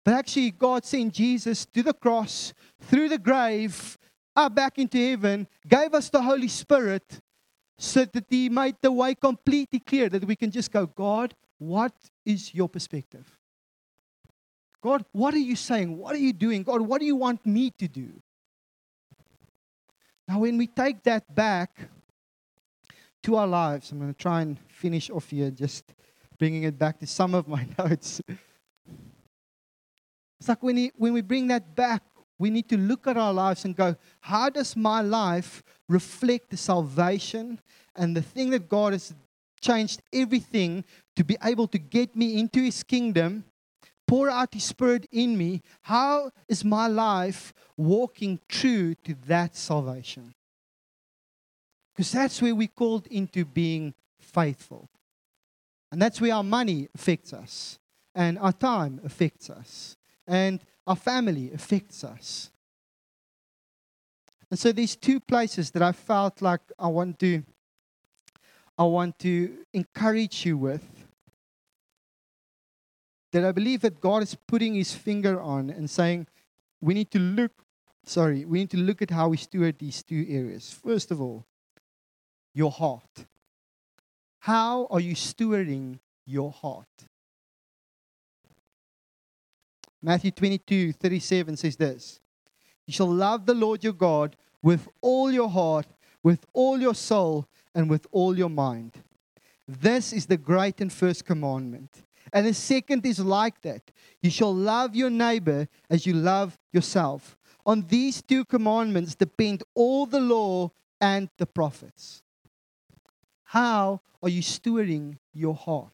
But 0.06 0.14
actually, 0.14 0.52
God 0.52 0.86
sent 0.86 1.12
Jesus 1.12 1.66
to 1.66 1.82
the 1.82 1.92
cross, 1.92 2.54
through 2.80 3.10
the 3.10 3.18
grave, 3.18 3.98
up 4.34 4.54
back 4.54 4.78
into 4.78 4.96
heaven, 4.96 5.46
gave 5.66 5.92
us 5.92 6.08
the 6.08 6.22
Holy 6.22 6.48
Spirit 6.48 7.20
so 7.76 8.06
that 8.06 8.24
He 8.30 8.48
made 8.48 8.76
the 8.80 8.90
way 8.90 9.14
completely 9.14 9.80
clear 9.80 10.08
that 10.08 10.24
we 10.24 10.36
can 10.36 10.50
just 10.50 10.72
go, 10.72 10.86
God, 10.86 11.34
what 11.58 11.92
is 12.24 12.54
your 12.54 12.70
perspective? 12.70 13.38
God, 14.80 15.04
what 15.12 15.34
are 15.34 15.44
you 15.50 15.56
saying? 15.56 15.98
What 15.98 16.14
are 16.14 16.24
you 16.28 16.32
doing? 16.32 16.62
God, 16.62 16.80
what 16.80 17.00
do 17.00 17.04
you 17.04 17.16
want 17.16 17.44
me 17.44 17.70
to 17.72 17.86
do? 17.86 18.22
Now, 20.28 20.40
when 20.40 20.58
we 20.58 20.66
take 20.66 21.02
that 21.04 21.34
back 21.34 21.88
to 23.22 23.36
our 23.36 23.46
lives, 23.46 23.90
I'm 23.90 23.98
going 23.98 24.12
to 24.12 24.18
try 24.18 24.42
and 24.42 24.58
finish 24.68 25.08
off 25.08 25.30
here, 25.30 25.50
just 25.50 25.94
bringing 26.38 26.64
it 26.64 26.78
back 26.78 26.98
to 27.00 27.06
some 27.06 27.34
of 27.34 27.48
my 27.48 27.66
notes. 27.78 28.20
It's 30.38 30.48
like 30.48 30.62
when, 30.62 30.76
we 30.76 30.92
when 30.96 31.14
we 31.14 31.22
bring 31.22 31.46
that 31.46 31.74
back, 31.74 32.02
we 32.38 32.50
need 32.50 32.68
to 32.68 32.76
look 32.76 33.06
at 33.06 33.16
our 33.16 33.32
lives 33.32 33.64
and 33.64 33.74
go, 33.74 33.96
how 34.20 34.50
does 34.50 34.76
my 34.76 35.00
life 35.00 35.62
reflect 35.88 36.50
the 36.50 36.58
salvation 36.58 37.58
and 37.96 38.14
the 38.14 38.22
thing 38.22 38.50
that 38.50 38.68
God 38.68 38.92
has 38.92 39.14
changed 39.60 40.02
everything 40.12 40.84
to 41.16 41.24
be 41.24 41.36
able 41.42 41.66
to 41.68 41.78
get 41.78 42.14
me 42.14 42.38
into 42.38 42.60
His 42.60 42.82
kingdom 42.82 43.44
pour 44.08 44.30
out 44.30 44.54
His 44.54 44.64
Spirit 44.64 45.06
in 45.12 45.38
me, 45.38 45.62
how 45.82 46.32
is 46.48 46.64
my 46.64 46.88
life 46.88 47.52
walking 47.76 48.40
true 48.48 48.94
to 49.04 49.14
that 49.26 49.54
salvation? 49.54 50.34
Because 51.94 52.10
that's 52.10 52.40
where 52.40 52.54
we're 52.54 52.68
called 52.68 53.06
into 53.08 53.44
being 53.44 53.94
faithful. 54.18 54.88
And 55.92 56.00
that's 56.00 56.20
where 56.20 56.34
our 56.34 56.42
money 56.42 56.88
affects 56.94 57.32
us, 57.32 57.78
and 58.14 58.38
our 58.38 58.52
time 58.52 59.00
affects 59.04 59.50
us, 59.50 59.96
and 60.26 60.60
our 60.86 60.96
family 60.96 61.52
affects 61.52 62.02
us. 62.02 62.50
And 64.50 64.58
so 64.58 64.72
these 64.72 64.96
two 64.96 65.20
places 65.20 65.70
that 65.72 65.82
I 65.82 65.92
felt 65.92 66.40
like 66.40 66.62
I 66.78 66.88
want 66.88 67.18
to 67.20 67.42
I 68.78 68.84
want 68.84 69.18
to 69.18 69.66
encourage 69.74 70.46
you 70.46 70.56
with 70.56 70.97
that 73.32 73.44
I 73.44 73.52
believe 73.52 73.82
that 73.82 74.00
God 74.00 74.22
is 74.22 74.34
putting 74.34 74.74
his 74.74 74.94
finger 74.94 75.40
on 75.40 75.70
and 75.70 75.88
saying, 75.88 76.26
we 76.80 76.94
need 76.94 77.10
to 77.10 77.18
look, 77.18 77.52
sorry, 78.04 78.44
we 78.44 78.60
need 78.60 78.70
to 78.70 78.78
look 78.78 79.02
at 79.02 79.10
how 79.10 79.28
we 79.28 79.36
steward 79.36 79.78
these 79.78 80.02
two 80.02 80.26
areas. 80.28 80.72
First 80.72 81.10
of 81.10 81.20
all, 81.20 81.46
your 82.54 82.70
heart. 82.70 83.26
How 84.40 84.86
are 84.90 85.00
you 85.00 85.14
stewarding 85.14 85.98
your 86.24 86.50
heart? 86.50 86.86
Matthew 90.00 90.30
22 90.30 90.92
37 90.92 91.56
says 91.56 91.76
this 91.76 92.20
You 92.86 92.92
shall 92.92 93.10
love 93.12 93.46
the 93.46 93.54
Lord 93.54 93.82
your 93.82 93.92
God 93.92 94.36
with 94.62 94.88
all 95.00 95.30
your 95.30 95.48
heart, 95.48 95.86
with 96.22 96.46
all 96.52 96.80
your 96.80 96.94
soul, 96.94 97.46
and 97.74 97.90
with 97.90 98.06
all 98.10 98.36
your 98.36 98.48
mind. 98.48 98.92
This 99.66 100.12
is 100.12 100.26
the 100.26 100.36
great 100.36 100.80
and 100.80 100.92
first 100.92 101.24
commandment. 101.24 101.87
And 102.32 102.46
the 102.46 102.54
second 102.54 103.04
is 103.06 103.20
like 103.20 103.60
that 103.62 103.90
you 104.22 104.30
shall 104.30 104.54
love 104.54 104.94
your 104.94 105.10
neighbor 105.10 105.68
as 105.88 106.06
you 106.06 106.12
love 106.12 106.58
yourself. 106.72 107.36
On 107.64 107.84
these 107.88 108.22
two 108.22 108.44
commandments 108.44 109.14
depend 109.14 109.62
all 109.74 110.06
the 110.06 110.20
law 110.20 110.70
and 111.00 111.28
the 111.38 111.46
prophets. 111.46 112.22
How 113.44 114.00
are 114.22 114.28
you 114.28 114.42
stewarding 114.42 115.18
your 115.32 115.54
heart? 115.54 115.92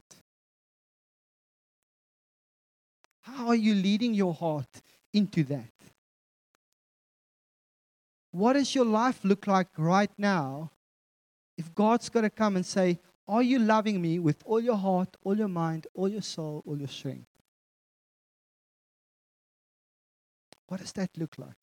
How 3.22 3.48
are 3.48 3.54
you 3.54 3.74
leading 3.74 4.14
your 4.14 4.34
heart 4.34 4.82
into 5.12 5.44
that? 5.44 5.72
What 8.30 8.54
does 8.54 8.74
your 8.74 8.84
life 8.84 9.20
look 9.24 9.46
like 9.46 9.68
right 9.76 10.10
now 10.18 10.70
if 11.56 11.74
God's 11.74 12.08
going 12.08 12.24
to 12.24 12.30
come 12.30 12.56
and 12.56 12.66
say, 12.66 12.98
are 13.26 13.42
you 13.42 13.58
loving 13.58 14.02
me 14.02 14.18
with 14.18 14.42
all 14.44 14.60
your 14.60 14.76
heart, 14.76 15.16
all 15.24 15.36
your 15.36 15.48
mind, 15.48 15.86
all 15.94 16.08
your 16.08 16.22
soul, 16.22 16.62
all 16.66 16.78
your 16.78 16.88
strength? 16.88 17.28
What 20.66 20.80
does 20.80 20.92
that 20.92 21.10
look 21.16 21.38
like? 21.38 21.56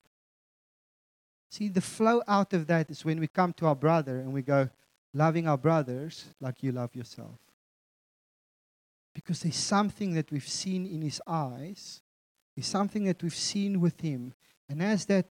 See, 1.50 1.68
the 1.68 1.82
flow 1.82 2.22
out 2.28 2.54
of 2.54 2.68
that 2.68 2.90
is 2.90 3.06
when 3.06 3.20
we 3.20 3.28
come 3.28 3.54
to 3.54 3.68
our 3.68 3.76
brother 3.76 4.20
and 4.20 4.34
we 4.34 4.42
go, 4.42 4.70
loving 5.14 5.48
our 5.48 5.58
brothers 5.58 6.26
like 6.40 6.64
you 6.64 6.72
love 6.72 6.96
yourself. 6.96 7.38
Because 9.14 9.42
there's 9.42 9.58
something 9.58 10.14
that 10.14 10.32
we've 10.32 10.48
seen 10.48 10.86
in 10.86 11.02
his 11.02 11.22
eyes, 11.28 12.02
there's 12.56 12.68
something 12.68 13.04
that 13.04 13.22
we've 13.22 13.36
seen 13.36 13.82
with 13.82 14.00
him. 14.00 14.34
And 14.70 14.82
as 14.82 15.06
that 15.08 15.26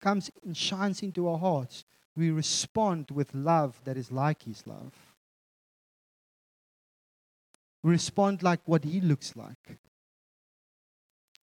comes 0.00 0.30
and 0.44 0.56
shines 0.56 1.02
into 1.02 1.28
our 1.28 1.38
hearts, 1.38 1.84
we 2.16 2.30
respond 2.30 3.10
with 3.10 3.34
love 3.34 3.78
that 3.84 3.98
is 3.98 4.10
like 4.10 4.42
his 4.42 4.66
love 4.66 5.07
respond 7.82 8.42
like 8.42 8.60
what 8.64 8.84
he 8.84 9.00
looks 9.00 9.36
like. 9.36 9.78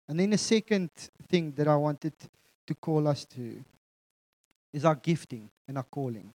And 0.08 0.20
then 0.20 0.30
the 0.30 0.38
second 0.38 0.90
thing 1.28 1.52
that 1.52 1.68
I 1.68 1.76
wanted 1.76 2.14
to 2.66 2.74
call 2.74 3.08
us 3.08 3.24
to 3.26 3.64
is 4.72 4.84
our 4.84 4.94
gifting 4.94 5.50
and 5.66 5.78
our 5.78 5.84
calling. 5.84 6.32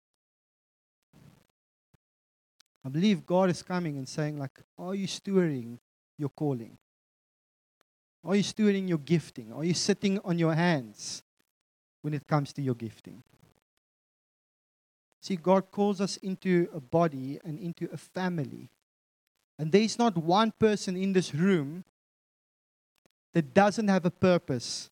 I 2.85 2.89
believe 2.91 3.25
God 3.25 3.49
is 3.49 3.63
coming 3.63 3.97
and 3.97 4.07
saying, 4.07 4.39
like, 4.39 4.61
are 4.79 4.95
you 4.95 5.07
stewarding 5.07 5.79
your 6.19 6.29
calling? 6.29 6.77
Are 8.23 8.37
you 8.37 8.43
stewarding 8.43 8.89
your 8.89 8.99
gifting? 8.99 9.53
Are 9.53 9.65
you 9.65 9.75
sitting 9.75 10.19
on 10.25 10.39
your 10.39 10.55
hands 10.55 11.23
when 12.03 12.13
it 12.13 12.27
comes 12.27 12.53
to 12.55 12.63
your 12.63 12.75
gifting? 12.75 13.23
See, 15.23 15.37
God 15.37 15.71
calls 15.71 16.03
us 16.03 16.19
into 16.19 16.69
a 16.75 16.81
body 16.81 17.41
and 17.45 17.59
into 17.59 17.89
a 17.91 17.97
family 17.97 18.69
and 19.59 19.71
there's 19.71 19.99
not 19.99 20.17
one 20.17 20.53
person 20.59 20.97
in 20.97 21.13
this 21.13 21.35
room 21.35 21.85
that 23.33 23.55
doesn't 23.55 23.89
have 23.89 24.05
a 24.05 24.11
purpose 24.11 24.91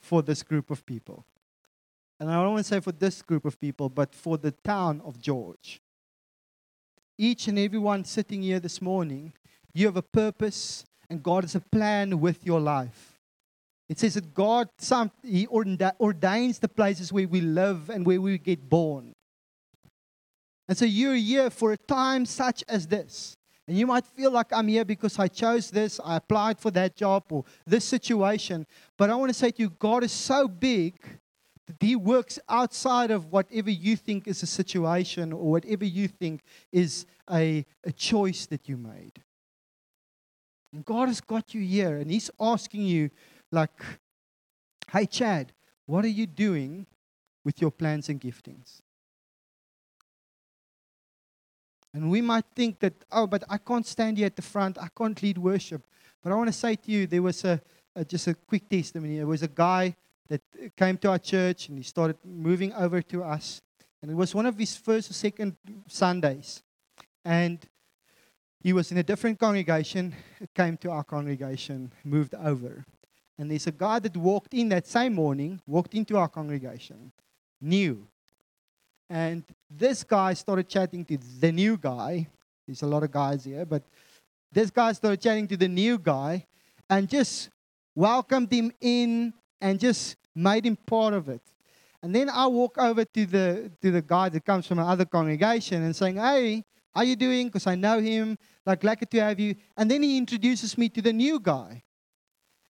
for 0.00 0.22
this 0.22 0.42
group 0.42 0.70
of 0.70 0.84
people. 0.86 1.24
and 2.18 2.30
I 2.30 2.34
don't 2.34 2.52
want 2.52 2.66
to 2.66 2.74
say 2.74 2.80
for 2.80 2.92
this 2.92 3.22
group 3.22 3.44
of 3.46 3.58
people, 3.58 3.88
but 3.88 4.14
for 4.14 4.36
the 4.36 4.50
town 4.50 5.00
of 5.04 5.18
George. 5.18 5.80
Each 7.16 7.48
and 7.48 7.58
every 7.58 7.78
one 7.78 8.04
sitting 8.04 8.42
here 8.42 8.60
this 8.60 8.82
morning, 8.82 9.32
you 9.72 9.86
have 9.86 9.96
a 9.96 10.02
purpose, 10.02 10.84
and 11.08 11.22
God 11.22 11.44
has 11.44 11.54
a 11.54 11.60
plan 11.60 12.20
with 12.20 12.44
your 12.44 12.60
life. 12.60 13.18
It 13.88 13.98
says 13.98 14.14
that 14.14 14.34
God, 14.34 14.68
some, 14.78 15.10
He 15.22 15.46
ordains 15.46 16.58
the 16.58 16.68
places 16.68 17.12
where 17.12 17.26
we 17.26 17.40
live 17.40 17.90
and 17.90 18.06
where 18.06 18.20
we 18.20 18.38
get 18.38 18.68
born. 18.68 19.12
And 20.68 20.78
so 20.78 20.84
you're 20.84 21.16
here 21.16 21.50
for 21.50 21.72
a 21.72 21.76
time 21.76 22.24
such 22.24 22.62
as 22.68 22.86
this. 22.86 23.36
And 23.68 23.78
you 23.78 23.86
might 23.86 24.04
feel 24.06 24.30
like 24.30 24.52
I'm 24.52 24.68
here 24.68 24.84
because 24.84 25.18
I 25.18 25.28
chose 25.28 25.70
this, 25.70 26.00
I 26.04 26.16
applied 26.16 26.58
for 26.58 26.70
that 26.72 26.96
job 26.96 27.24
or 27.30 27.44
this 27.66 27.84
situation. 27.84 28.66
But 28.96 29.10
I 29.10 29.14
want 29.14 29.30
to 29.30 29.38
say 29.38 29.50
to 29.50 29.62
you, 29.62 29.70
God 29.70 30.02
is 30.02 30.12
so 30.12 30.48
big 30.48 30.94
that 31.66 31.76
He 31.80 31.94
works 31.94 32.38
outside 32.48 33.10
of 33.10 33.26
whatever 33.26 33.70
you 33.70 33.96
think 33.96 34.26
is 34.26 34.42
a 34.42 34.46
situation 34.46 35.32
or 35.32 35.50
whatever 35.50 35.84
you 35.84 36.08
think 36.08 36.42
is 36.72 37.06
a, 37.30 37.64
a 37.84 37.92
choice 37.92 38.46
that 38.46 38.68
you 38.68 38.76
made. 38.76 39.22
And 40.72 40.84
God 40.84 41.08
has 41.08 41.20
got 41.20 41.54
you 41.54 41.62
here 41.62 41.96
and 41.98 42.10
He's 42.10 42.30
asking 42.40 42.82
you, 42.82 43.10
like, 43.52 43.82
hey, 44.92 45.06
Chad, 45.06 45.52
what 45.86 46.04
are 46.04 46.08
you 46.08 46.26
doing 46.26 46.86
with 47.44 47.60
your 47.60 47.70
plans 47.70 48.08
and 48.08 48.20
giftings? 48.20 48.80
And 51.92 52.10
we 52.10 52.20
might 52.20 52.44
think 52.54 52.78
that, 52.80 52.94
oh, 53.10 53.26
but 53.26 53.42
I 53.48 53.58
can't 53.58 53.86
stand 53.86 54.18
here 54.18 54.26
at 54.26 54.36
the 54.36 54.42
front. 54.42 54.78
I 54.78 54.88
can't 54.96 55.20
lead 55.22 55.38
worship. 55.38 55.86
But 56.22 56.32
I 56.32 56.36
want 56.36 56.48
to 56.48 56.52
say 56.52 56.76
to 56.76 56.90
you, 56.90 57.06
there 57.06 57.22
was 57.22 57.44
a, 57.44 57.60
a 57.96 58.04
just 58.04 58.26
a 58.28 58.34
quick 58.34 58.68
testimony. 58.68 59.16
There 59.16 59.26
was 59.26 59.42
a 59.42 59.48
guy 59.48 59.96
that 60.28 60.40
came 60.76 60.96
to 60.98 61.10
our 61.10 61.18
church 61.18 61.68
and 61.68 61.76
he 61.76 61.82
started 61.82 62.16
moving 62.24 62.72
over 62.74 63.02
to 63.02 63.24
us. 63.24 63.60
And 64.02 64.10
it 64.10 64.14
was 64.14 64.34
one 64.34 64.46
of 64.46 64.56
his 64.56 64.76
first 64.76 65.10
or 65.10 65.14
second 65.14 65.56
Sundays. 65.88 66.62
And 67.24 67.58
he 68.62 68.72
was 68.72 68.92
in 68.92 68.98
a 68.98 69.02
different 69.02 69.38
congregation, 69.38 70.14
came 70.54 70.76
to 70.78 70.90
our 70.90 71.04
congregation, 71.04 71.92
moved 72.04 72.34
over. 72.34 72.84
And 73.38 73.50
there's 73.50 73.66
a 73.66 73.72
guy 73.72 73.98
that 73.98 74.16
walked 74.16 74.54
in 74.54 74.68
that 74.68 74.86
same 74.86 75.14
morning, 75.14 75.60
walked 75.66 75.94
into 75.94 76.16
our 76.18 76.28
congregation, 76.28 77.10
new, 77.60 78.06
and 79.10 79.42
this 79.68 80.04
guy 80.04 80.32
started 80.34 80.68
chatting 80.68 81.04
to 81.04 81.18
the 81.40 81.50
new 81.50 81.76
guy. 81.76 82.28
There's 82.66 82.82
a 82.82 82.86
lot 82.86 83.02
of 83.02 83.10
guys 83.10 83.44
here, 83.44 83.66
but 83.66 83.82
this 84.52 84.70
guy 84.70 84.92
started 84.92 85.20
chatting 85.20 85.48
to 85.48 85.56
the 85.56 85.68
new 85.68 85.98
guy 85.98 86.46
and 86.88 87.08
just 87.08 87.50
welcomed 87.96 88.52
him 88.52 88.72
in 88.80 89.34
and 89.60 89.80
just 89.80 90.16
made 90.34 90.64
him 90.64 90.76
part 90.76 91.12
of 91.12 91.28
it. 91.28 91.42
And 92.02 92.14
then 92.14 92.30
I 92.30 92.46
walk 92.46 92.78
over 92.78 93.04
to 93.04 93.26
the 93.26 93.70
to 93.82 93.90
the 93.90 94.00
guy 94.00 94.28
that 94.28 94.44
comes 94.44 94.66
from 94.66 94.78
another 94.78 95.04
congregation 95.04 95.82
and 95.82 95.94
saying, 95.94 96.16
"Hey, 96.16 96.64
how 96.94 97.02
you 97.02 97.16
doing? 97.16 97.48
Because 97.48 97.66
I 97.66 97.74
know 97.74 98.00
him. 98.00 98.38
Like, 98.64 98.84
lucky 98.84 99.06
to 99.06 99.20
have 99.20 99.40
you." 99.40 99.56
And 99.76 99.90
then 99.90 100.02
he 100.02 100.16
introduces 100.16 100.78
me 100.78 100.88
to 100.88 101.02
the 101.02 101.12
new 101.12 101.40
guy. 101.40 101.82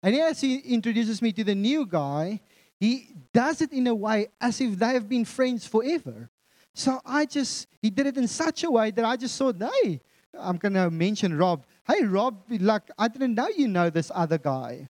And 0.02 0.16
as 0.16 0.40
he 0.40 0.56
introduces 0.58 1.20
me 1.20 1.32
to 1.32 1.44
the 1.44 1.54
new 1.54 1.86
guy, 1.86 2.40
he 2.80 3.14
does 3.32 3.60
it 3.60 3.72
in 3.72 3.86
a 3.86 3.94
way 3.94 4.28
as 4.40 4.60
if 4.60 4.78
they 4.78 4.94
have 4.94 5.08
been 5.08 5.26
friends 5.26 5.66
forever. 5.66 6.30
So 6.74 6.98
I 7.04 7.26
just, 7.26 7.66
he 7.82 7.90
did 7.90 8.06
it 8.06 8.16
in 8.16 8.26
such 8.26 8.64
a 8.64 8.70
way 8.70 8.90
that 8.90 9.04
I 9.04 9.16
just 9.16 9.36
thought, 9.36 9.62
hey, 9.62 10.00
I'm 10.38 10.56
going 10.56 10.72
to 10.72 10.90
mention 10.90 11.36
Rob. 11.36 11.66
Hey, 11.86 12.04
Rob, 12.04 12.42
like, 12.48 12.90
I 12.98 13.08
didn't 13.08 13.34
know 13.34 13.48
you 13.48 13.68
know 13.68 13.90
this 13.90 14.10
other 14.14 14.38
guy. 14.38 14.88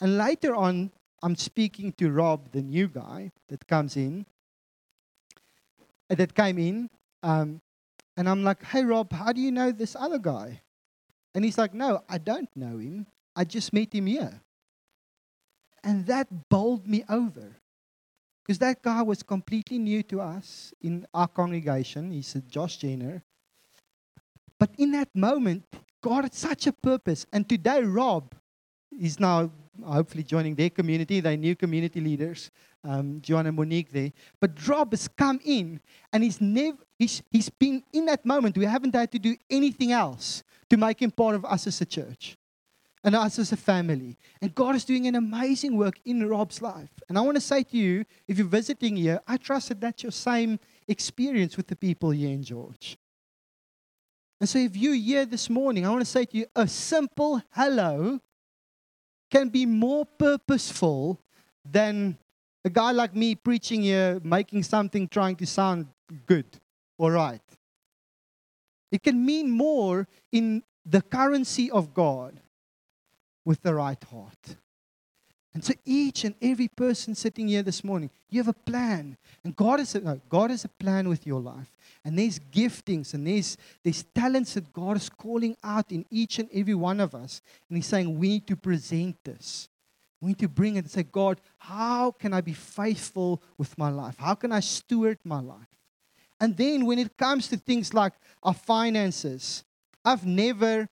And 0.00 0.18
later 0.18 0.54
on, 0.54 0.92
I'm 1.22 1.34
speaking 1.36 1.92
to 1.92 2.10
Rob, 2.10 2.50
the 2.52 2.60
new 2.60 2.88
guy 2.88 3.32
that 3.48 3.66
comes 3.66 3.96
in, 3.96 4.26
that 6.10 6.34
came 6.34 6.58
in. 6.58 6.90
Um, 7.22 7.62
and 8.16 8.28
I'm 8.28 8.44
like, 8.44 8.62
hey, 8.62 8.84
Rob, 8.84 9.12
how 9.12 9.32
do 9.32 9.40
you 9.40 9.50
know 9.50 9.72
this 9.72 9.96
other 9.98 10.18
guy? 10.18 10.60
And 11.34 11.44
he's 11.44 11.56
like, 11.56 11.72
no, 11.72 12.04
I 12.08 12.18
don't 12.18 12.54
know 12.54 12.78
him. 12.78 13.06
I 13.34 13.44
just 13.44 13.72
met 13.72 13.94
him 13.94 14.06
here. 14.06 14.40
And 15.84 16.06
that 16.06 16.26
bowled 16.48 16.88
me 16.88 17.04
over. 17.08 17.56
Because 18.42 18.58
that 18.58 18.82
guy 18.82 19.02
was 19.02 19.22
completely 19.22 19.78
new 19.78 20.02
to 20.04 20.20
us 20.20 20.72
in 20.82 21.06
our 21.14 21.28
congregation. 21.28 22.10
He's 22.10 22.34
a 22.34 22.40
Josh 22.40 22.78
Jenner. 22.78 23.22
But 24.58 24.70
in 24.78 24.92
that 24.92 25.08
moment, 25.14 25.64
God 26.02 26.24
had 26.24 26.34
such 26.34 26.66
a 26.66 26.72
purpose. 26.72 27.26
And 27.32 27.48
today, 27.48 27.82
Rob 27.82 28.34
is 29.00 29.18
now 29.18 29.50
hopefully 29.84 30.22
joining 30.22 30.54
their 30.54 30.70
community. 30.70 31.20
They're 31.20 31.36
new 31.36 31.56
community 31.56 32.00
leaders, 32.00 32.50
um, 32.84 33.20
John 33.20 33.46
and 33.46 33.56
Monique 33.56 33.90
there. 33.92 34.12
But 34.40 34.66
Rob 34.68 34.92
has 34.92 35.08
come 35.08 35.40
in 35.44 35.80
and 36.12 36.22
he's 36.22 36.40
never 36.40 36.78
he's, 36.98 37.22
he's 37.30 37.48
been 37.48 37.82
in 37.92 38.06
that 38.06 38.24
moment. 38.24 38.56
We 38.56 38.66
haven't 38.66 38.94
had 38.94 39.10
to 39.12 39.18
do 39.18 39.36
anything 39.50 39.92
else 39.92 40.44
to 40.70 40.76
make 40.76 41.00
him 41.00 41.10
part 41.10 41.34
of 41.34 41.44
us 41.44 41.66
as 41.66 41.80
a 41.80 41.86
church 41.86 42.36
and 43.04 43.14
us 43.14 43.38
as 43.38 43.52
a 43.52 43.56
family. 43.56 44.16
And 44.40 44.54
God 44.54 44.74
is 44.74 44.84
doing 44.84 45.06
an 45.06 45.14
amazing 45.14 45.76
work 45.76 46.00
in 46.06 46.26
Rob's 46.26 46.62
life. 46.62 46.88
And 47.08 47.18
I 47.18 47.20
want 47.20 47.36
to 47.36 47.40
say 47.40 47.62
to 47.62 47.76
you, 47.76 48.06
if 48.26 48.38
you're 48.38 48.46
visiting 48.46 48.96
here, 48.96 49.20
I 49.28 49.36
trust 49.36 49.68
that 49.68 49.80
that's 49.80 50.02
your 50.02 50.10
same 50.12 50.58
experience 50.88 51.56
with 51.58 51.66
the 51.66 51.76
people 51.76 52.10
here 52.10 52.30
in 52.30 52.42
George. 52.42 52.96
And 54.40 54.48
so 54.48 54.58
if 54.58 54.76
you're 54.76 54.94
here 54.94 55.26
this 55.26 55.48
morning, 55.50 55.86
I 55.86 55.90
want 55.90 56.00
to 56.00 56.10
say 56.10 56.24
to 56.24 56.36
you, 56.36 56.46
a 56.56 56.66
simple 56.66 57.42
hello 57.50 58.20
can 59.30 59.50
be 59.50 59.66
more 59.66 60.06
purposeful 60.06 61.20
than 61.64 62.18
a 62.64 62.70
guy 62.70 62.92
like 62.92 63.14
me 63.14 63.34
preaching 63.34 63.82
here, 63.82 64.20
making 64.24 64.62
something 64.62 65.08
trying 65.08 65.36
to 65.36 65.46
sound 65.46 65.86
good 66.26 66.46
or 66.98 67.12
right. 67.12 67.40
It 68.90 69.02
can 69.02 69.24
mean 69.24 69.50
more 69.50 70.08
in 70.32 70.62
the 70.86 71.02
currency 71.02 71.70
of 71.70 71.92
God 71.92 72.40
with 73.44 73.62
the 73.62 73.74
right 73.74 74.02
heart. 74.10 74.56
And 75.54 75.64
so 75.64 75.72
each 75.84 76.24
and 76.24 76.34
every 76.42 76.66
person 76.66 77.14
sitting 77.14 77.46
here 77.46 77.62
this 77.62 77.84
morning, 77.84 78.10
you 78.28 78.40
have 78.40 78.48
a 78.48 78.52
plan. 78.52 79.16
And 79.44 79.54
God 79.54 79.78
has 79.78 79.94
a, 79.94 80.00
no, 80.00 80.20
God 80.28 80.50
has 80.50 80.64
a 80.64 80.68
plan 80.68 81.08
with 81.08 81.26
your 81.26 81.40
life. 81.40 81.72
And 82.04 82.18
there's 82.18 82.40
giftings 82.40 83.14
and 83.14 83.24
there's, 83.24 83.56
there's 83.84 84.02
talents 84.02 84.54
that 84.54 84.72
God 84.72 84.96
is 84.96 85.08
calling 85.08 85.56
out 85.62 85.92
in 85.92 86.04
each 86.10 86.40
and 86.40 86.48
every 86.52 86.74
one 86.74 86.98
of 86.98 87.14
us. 87.14 87.40
And 87.68 87.78
He's 87.78 87.86
saying, 87.86 88.18
we 88.18 88.28
need 88.30 88.48
to 88.48 88.56
present 88.56 89.16
this. 89.22 89.68
We 90.20 90.28
need 90.28 90.38
to 90.40 90.48
bring 90.48 90.74
it 90.74 90.80
and 90.80 90.90
say, 90.90 91.04
God, 91.04 91.40
how 91.58 92.10
can 92.10 92.32
I 92.32 92.40
be 92.40 92.52
faithful 92.52 93.40
with 93.56 93.78
my 93.78 93.90
life? 93.90 94.16
How 94.18 94.34
can 94.34 94.50
I 94.50 94.60
steward 94.60 95.18
my 95.22 95.40
life? 95.40 95.68
And 96.40 96.56
then 96.56 96.84
when 96.84 96.98
it 96.98 97.16
comes 97.16 97.46
to 97.48 97.56
things 97.56 97.94
like 97.94 98.14
our 98.42 98.54
finances, 98.54 99.62
I've 100.04 100.26
never 100.26 100.88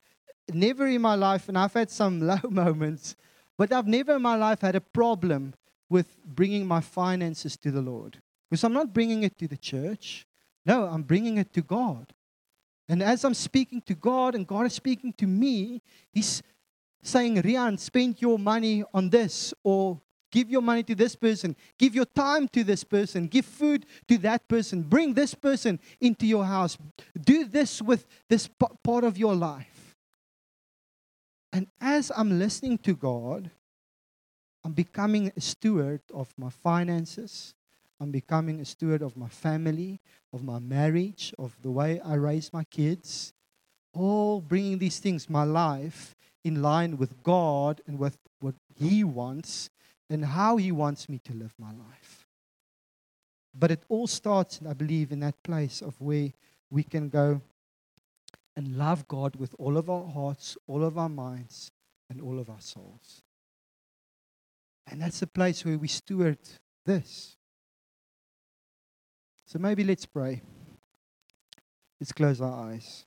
never 0.53 0.87
in 0.87 1.03
my 1.03 1.15
life, 1.15 1.49
and 1.49 1.59
I've 1.59 1.73
had 1.73 1.91
some 1.91 2.21
low 2.27 2.41
moments, 2.49 3.17
but 3.59 3.73
I've 3.73 3.87
never 3.87 4.17
in 4.17 4.23
my 4.23 4.37
life 4.37 4.61
had 4.61 4.75
a 4.75 4.81
problem 4.81 5.55
with 5.89 6.17
bringing 6.25 6.67
my 6.67 6.81
finances 6.81 7.57
to 7.59 7.71
the 7.71 7.83
Lord. 7.83 8.21
Because 8.51 8.65
I'm 8.65 8.73
not 8.73 8.93
bringing 8.93 9.23
it 9.23 9.39
to 9.39 9.49
the 9.49 9.57
church. 9.57 10.27
No, 10.65 10.85
I'm 10.85 11.03
bringing 11.03 11.39
it 11.39 11.53
to 11.55 11.63
God. 11.63 12.13
And 12.89 13.03
as 13.03 13.25
I'm 13.25 13.35
speaking 13.35 13.81
to 13.83 13.95
God 13.95 14.35
and 14.35 14.47
God 14.47 14.67
is 14.67 14.75
speaking 14.75 15.13
to 15.15 15.27
me, 15.27 15.83
He's 16.13 16.43
saying, 17.03 17.37
Riaan, 17.43 17.79
spend 17.79 18.21
your 18.21 18.39
money 18.39 18.85
on 18.93 19.11
this, 19.11 19.55
or 19.63 20.01
give 20.31 20.51
your 20.51 20.63
money 20.63 20.83
to 20.83 20.95
this 20.95 21.15
person, 21.15 21.55
give 21.79 21.95
your 21.95 22.07
time 22.07 22.49
to 22.49 22.65
this 22.65 22.83
person, 22.83 23.27
give 23.27 23.45
food 23.45 23.87
to 24.09 24.19
that 24.19 24.49
person, 24.49 24.83
bring 24.83 25.15
this 25.15 25.35
person 25.35 25.79
into 26.01 26.27
your 26.27 26.45
house, 26.45 26.77
do 27.21 27.45
this 27.45 27.83
with 27.83 28.07
this 28.29 28.49
part 28.83 29.05
of 29.05 29.19
your 29.19 29.35
life. 29.35 29.82
And 31.53 31.67
as 31.81 32.11
I'm 32.17 32.39
listening 32.39 32.79
to 32.79 32.95
God, 32.95 33.51
I'm 34.65 34.73
becoming 34.73 35.33
a 35.37 35.41
steward 35.41 36.01
of 36.15 36.33
my 36.39 36.51
finances. 36.51 37.55
I'm 38.01 38.11
becoming 38.11 38.61
a 38.61 38.65
steward 38.65 39.03
of 39.03 39.17
my 39.17 39.29
family, 39.29 40.01
of 40.33 40.43
my 40.43 40.59
marriage, 40.59 41.35
of 41.39 41.57
the 41.63 41.71
way 41.71 42.01
I 42.01 42.15
raise 42.15 42.53
my 42.53 42.65
kids. 42.65 43.33
All 43.93 44.41
bringing 44.41 44.79
these 44.79 44.99
things, 44.99 45.29
my 45.29 45.45
life, 45.45 46.17
in 46.45 46.63
line 46.63 46.97
with 46.97 47.23
God 47.23 47.81
and 47.87 47.99
with 47.99 48.17
what 48.41 48.55
He 48.75 49.05
wants 49.05 49.69
and 50.09 50.25
how 50.25 50.57
He 50.57 50.73
wants 50.73 51.09
me 51.09 51.21
to 51.25 51.35
live 51.35 51.55
my 51.59 51.71
life. 51.71 52.27
But 53.55 53.71
it 53.71 53.83
all 53.89 54.07
starts, 54.07 54.61
I 54.67 54.73
believe, 54.73 55.13
in 55.13 55.21
that 55.21 55.43
place 55.43 55.83
of 55.83 56.01
where 56.01 56.31
we 56.71 56.83
can 56.83 57.09
go, 57.09 57.43
and 58.57 58.77
love 58.77 59.09
God 59.09 59.37
with 59.37 59.55
all 59.59 59.77
of 59.77 59.89
our 59.89 60.07
hearts, 60.07 60.57
all 60.67 60.85
of 60.85 60.99
our 60.99 61.09
minds, 61.09 61.71
and 62.11 62.21
all 62.21 62.39
of 62.39 62.51
our 62.51 62.61
souls. 62.61 63.23
And 64.87 65.01
that's 65.01 65.21
the 65.21 65.27
place 65.27 65.65
where 65.65 65.79
we 65.79 65.89
steward 65.89 66.39
this. 66.85 67.37
So 69.47 69.59
maybe 69.59 69.85
let's 69.85 70.07
pray. 70.07 70.43
Let's 72.01 72.13
close 72.13 72.41
our 72.41 72.71
eyes. 72.71 73.05